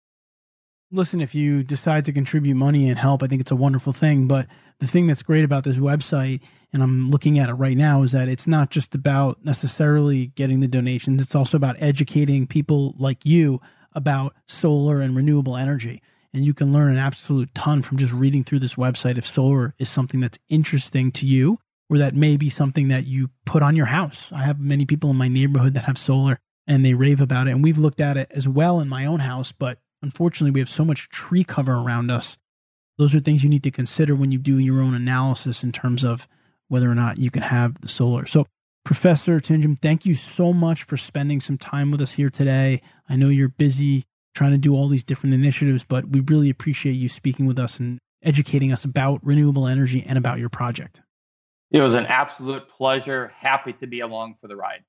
listen, 0.90 1.20
if 1.20 1.34
you 1.34 1.62
decide 1.62 2.04
to 2.04 2.12
contribute 2.12 2.54
money 2.54 2.88
and 2.88 2.98
help, 2.98 3.22
I 3.22 3.26
think 3.26 3.40
it's 3.40 3.50
a 3.50 3.56
wonderful 3.56 3.92
thing. 3.92 4.28
But 4.28 4.46
the 4.78 4.86
thing 4.86 5.06
that's 5.06 5.22
great 5.22 5.44
about 5.44 5.64
this 5.64 5.76
website, 5.76 6.40
and 6.72 6.82
I'm 6.82 7.08
looking 7.08 7.38
at 7.38 7.48
it 7.48 7.54
right 7.54 7.76
now, 7.76 8.02
is 8.02 8.12
that 8.12 8.28
it's 8.28 8.46
not 8.46 8.70
just 8.70 8.94
about 8.94 9.44
necessarily 9.44 10.28
getting 10.28 10.60
the 10.60 10.68
donations, 10.68 11.20
it's 11.22 11.34
also 11.34 11.56
about 11.56 11.76
educating 11.80 12.46
people 12.46 12.94
like 12.98 13.24
you 13.24 13.60
about 13.92 14.34
solar 14.46 15.00
and 15.00 15.16
renewable 15.16 15.56
energy. 15.56 16.02
And 16.32 16.44
you 16.44 16.52
can 16.52 16.72
learn 16.72 16.92
an 16.92 16.98
absolute 16.98 17.54
ton 17.54 17.80
from 17.80 17.96
just 17.96 18.12
reading 18.12 18.44
through 18.44 18.58
this 18.58 18.74
website 18.74 19.16
if 19.16 19.26
solar 19.26 19.74
is 19.78 19.88
something 19.88 20.20
that's 20.20 20.38
interesting 20.48 21.10
to 21.12 21.26
you 21.26 21.58
or 21.88 21.96
that 21.98 22.14
may 22.14 22.36
be 22.36 22.50
something 22.50 22.88
that 22.88 23.06
you 23.06 23.30
put 23.46 23.62
on 23.62 23.74
your 23.74 23.86
house. 23.86 24.30
I 24.32 24.42
have 24.42 24.60
many 24.60 24.84
people 24.84 25.10
in 25.10 25.16
my 25.16 25.28
neighborhood 25.28 25.72
that 25.74 25.84
have 25.84 25.96
solar 25.96 26.38
and 26.66 26.84
they 26.84 26.92
rave 26.92 27.22
about 27.22 27.48
it. 27.48 27.52
And 27.52 27.62
we've 27.62 27.78
looked 27.78 28.00
at 28.00 28.18
it 28.18 28.30
as 28.32 28.46
well 28.46 28.80
in 28.80 28.88
my 28.88 29.06
own 29.06 29.20
house, 29.20 29.52
but 29.52 29.78
Unfortunately, 30.02 30.50
we 30.50 30.60
have 30.60 30.70
so 30.70 30.84
much 30.84 31.08
tree 31.08 31.44
cover 31.44 31.74
around 31.74 32.10
us. 32.10 32.36
Those 32.98 33.14
are 33.14 33.20
things 33.20 33.44
you 33.44 33.50
need 33.50 33.62
to 33.64 33.70
consider 33.70 34.14
when 34.14 34.32
you 34.32 34.38
do 34.38 34.58
your 34.58 34.80
own 34.80 34.94
analysis 34.94 35.62
in 35.62 35.72
terms 35.72 36.04
of 36.04 36.26
whether 36.68 36.90
or 36.90 36.94
not 36.94 37.18
you 37.18 37.30
can 37.30 37.42
have 37.42 37.80
the 37.80 37.88
solar. 37.88 38.26
So, 38.26 38.46
Professor 38.84 39.40
Tinjum, 39.40 39.78
thank 39.78 40.06
you 40.06 40.14
so 40.14 40.52
much 40.52 40.84
for 40.84 40.96
spending 40.96 41.40
some 41.40 41.58
time 41.58 41.90
with 41.90 42.00
us 42.00 42.12
here 42.12 42.30
today. 42.30 42.80
I 43.08 43.16
know 43.16 43.28
you're 43.28 43.48
busy 43.48 44.04
trying 44.34 44.52
to 44.52 44.58
do 44.58 44.74
all 44.74 44.88
these 44.88 45.02
different 45.02 45.34
initiatives, 45.34 45.82
but 45.82 46.08
we 46.08 46.20
really 46.20 46.50
appreciate 46.50 46.92
you 46.92 47.08
speaking 47.08 47.46
with 47.46 47.58
us 47.58 47.80
and 47.80 47.98
educating 48.22 48.72
us 48.72 48.84
about 48.84 49.24
renewable 49.24 49.66
energy 49.66 50.04
and 50.06 50.16
about 50.16 50.38
your 50.38 50.48
project. 50.48 51.00
It 51.70 51.80
was 51.80 51.94
an 51.94 52.06
absolute 52.06 52.68
pleasure. 52.68 53.32
Happy 53.36 53.72
to 53.74 53.86
be 53.86 54.00
along 54.00 54.34
for 54.34 54.46
the 54.46 54.56
ride. 54.56 54.84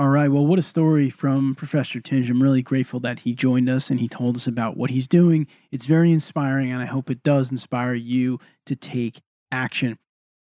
All 0.00 0.08
right. 0.08 0.32
Well, 0.32 0.46
what 0.46 0.58
a 0.58 0.62
story 0.62 1.10
from 1.10 1.54
Professor 1.54 2.00
Tinge. 2.00 2.30
I'm 2.30 2.42
really 2.42 2.62
grateful 2.62 3.00
that 3.00 3.18
he 3.18 3.34
joined 3.34 3.68
us 3.68 3.90
and 3.90 4.00
he 4.00 4.08
told 4.08 4.34
us 4.34 4.46
about 4.46 4.78
what 4.78 4.88
he's 4.88 5.06
doing. 5.06 5.46
It's 5.70 5.84
very 5.84 6.10
inspiring, 6.10 6.72
and 6.72 6.80
I 6.80 6.86
hope 6.86 7.10
it 7.10 7.22
does 7.22 7.50
inspire 7.50 7.92
you 7.92 8.40
to 8.64 8.74
take 8.74 9.20
action. 9.52 9.98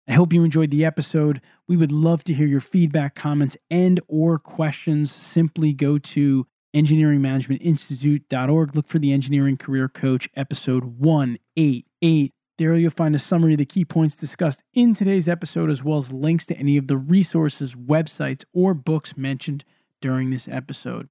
I 0.07 0.13
hope 0.13 0.33
you 0.33 0.43
enjoyed 0.43 0.71
the 0.71 0.83
episode. 0.83 1.39
We 1.67 1.77
would 1.77 1.91
love 1.91 2.23
to 2.23 2.33
hear 2.33 2.47
your 2.47 2.61
feedback, 2.61 3.13
comments, 3.13 3.55
and 3.69 3.99
or 4.07 4.39
questions. 4.39 5.11
Simply 5.11 5.71
go 5.71 5.99
to 5.99 6.47
engineeringmanagementinstitute.org. 6.75 8.75
Look 8.75 8.87
for 8.87 8.97
the 8.97 9.13
Engineering 9.13 9.57
Career 9.57 9.87
Coach 9.87 10.27
episode 10.35 10.97
188. 10.97 12.33
There 12.59 12.75
you'll 12.75 12.91
find 12.91 13.15
a 13.15 13.19
summary 13.19 13.53
of 13.53 13.57
the 13.57 13.65
key 13.65 13.83
points 13.83 14.15
discussed 14.15 14.63
in 14.73 14.93
today's 14.93 15.27
episode, 15.27 15.71
as 15.71 15.83
well 15.83 15.97
as 15.97 16.13
links 16.13 16.45
to 16.47 16.55
any 16.55 16.77
of 16.77 16.87
the 16.87 16.97
resources, 16.97 17.73
websites, 17.73 18.45
or 18.53 18.75
books 18.75 19.17
mentioned 19.17 19.63
during 20.01 20.29
this 20.29 20.47
episode. 20.47 21.09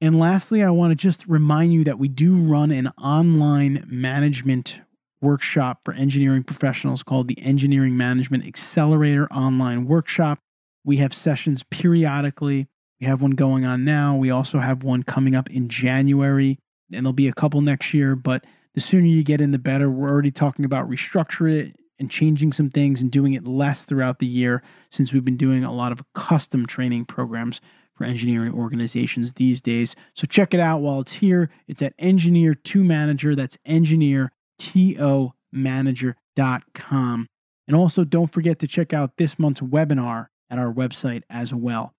And 0.00 0.18
lastly, 0.18 0.64
I 0.64 0.70
want 0.70 0.90
to 0.90 0.96
just 0.96 1.26
remind 1.28 1.72
you 1.72 1.84
that 1.84 1.98
we 1.98 2.08
do 2.08 2.34
run 2.36 2.72
an 2.72 2.88
online 2.98 3.84
management 3.86 4.80
workshop 5.20 5.82
for 5.84 5.92
engineering 5.94 6.42
professionals 6.42 7.02
called 7.02 7.28
the 7.28 7.40
Engineering 7.40 7.96
Management 7.96 8.46
Accelerator 8.46 9.30
Online 9.32 9.86
Workshop. 9.86 10.40
We 10.84 10.96
have 10.96 11.14
sessions 11.14 11.62
periodically. 11.62 12.66
We 13.00 13.06
have 13.06 13.22
one 13.22 13.32
going 13.32 13.64
on 13.64 13.84
now. 13.84 14.16
We 14.16 14.30
also 14.30 14.58
have 14.58 14.82
one 14.82 15.02
coming 15.04 15.36
up 15.36 15.50
in 15.50 15.68
January, 15.68 16.58
and 16.92 17.04
there'll 17.06 17.12
be 17.12 17.28
a 17.28 17.32
couple 17.32 17.60
next 17.60 17.94
year. 17.94 18.16
But 18.16 18.44
the 18.74 18.80
sooner 18.80 19.06
you 19.06 19.22
get 19.22 19.40
in, 19.40 19.50
the 19.50 19.58
better. 19.58 19.90
We're 19.90 20.08
already 20.08 20.30
talking 20.30 20.64
about 20.64 20.88
restructure 20.88 21.52
it 21.52 21.76
and 21.98 22.10
changing 22.10 22.52
some 22.52 22.70
things 22.70 23.02
and 23.02 23.10
doing 23.10 23.34
it 23.34 23.46
less 23.46 23.84
throughout 23.84 24.18
the 24.18 24.26
year 24.26 24.62
since 24.90 25.12
we've 25.12 25.24
been 25.24 25.36
doing 25.36 25.62
a 25.64 25.72
lot 25.72 25.92
of 25.92 26.02
custom 26.14 26.66
training 26.66 27.04
programs 27.04 27.60
for 27.94 28.04
engineering 28.04 28.54
organizations 28.54 29.34
these 29.34 29.60
days. 29.60 29.94
So 30.14 30.26
check 30.26 30.54
it 30.54 30.60
out 30.60 30.80
while 30.80 31.00
it's 31.00 31.14
here. 31.14 31.50
It's 31.68 31.82
at 31.82 31.92
Engineer 31.98 32.54
to 32.54 32.82
Manager. 32.82 33.36
That's 33.36 33.58
engineer 33.66 34.32
to 34.60 35.32
manager.com. 35.52 37.26
And 37.68 37.76
also 37.76 38.04
don't 38.04 38.32
forget 38.32 38.58
to 38.60 38.66
check 38.66 38.94
out 38.94 39.18
this 39.18 39.38
month's 39.38 39.60
webinar 39.60 40.28
at 40.48 40.58
our 40.58 40.72
website 40.72 41.22
as 41.28 41.52
well. 41.52 41.92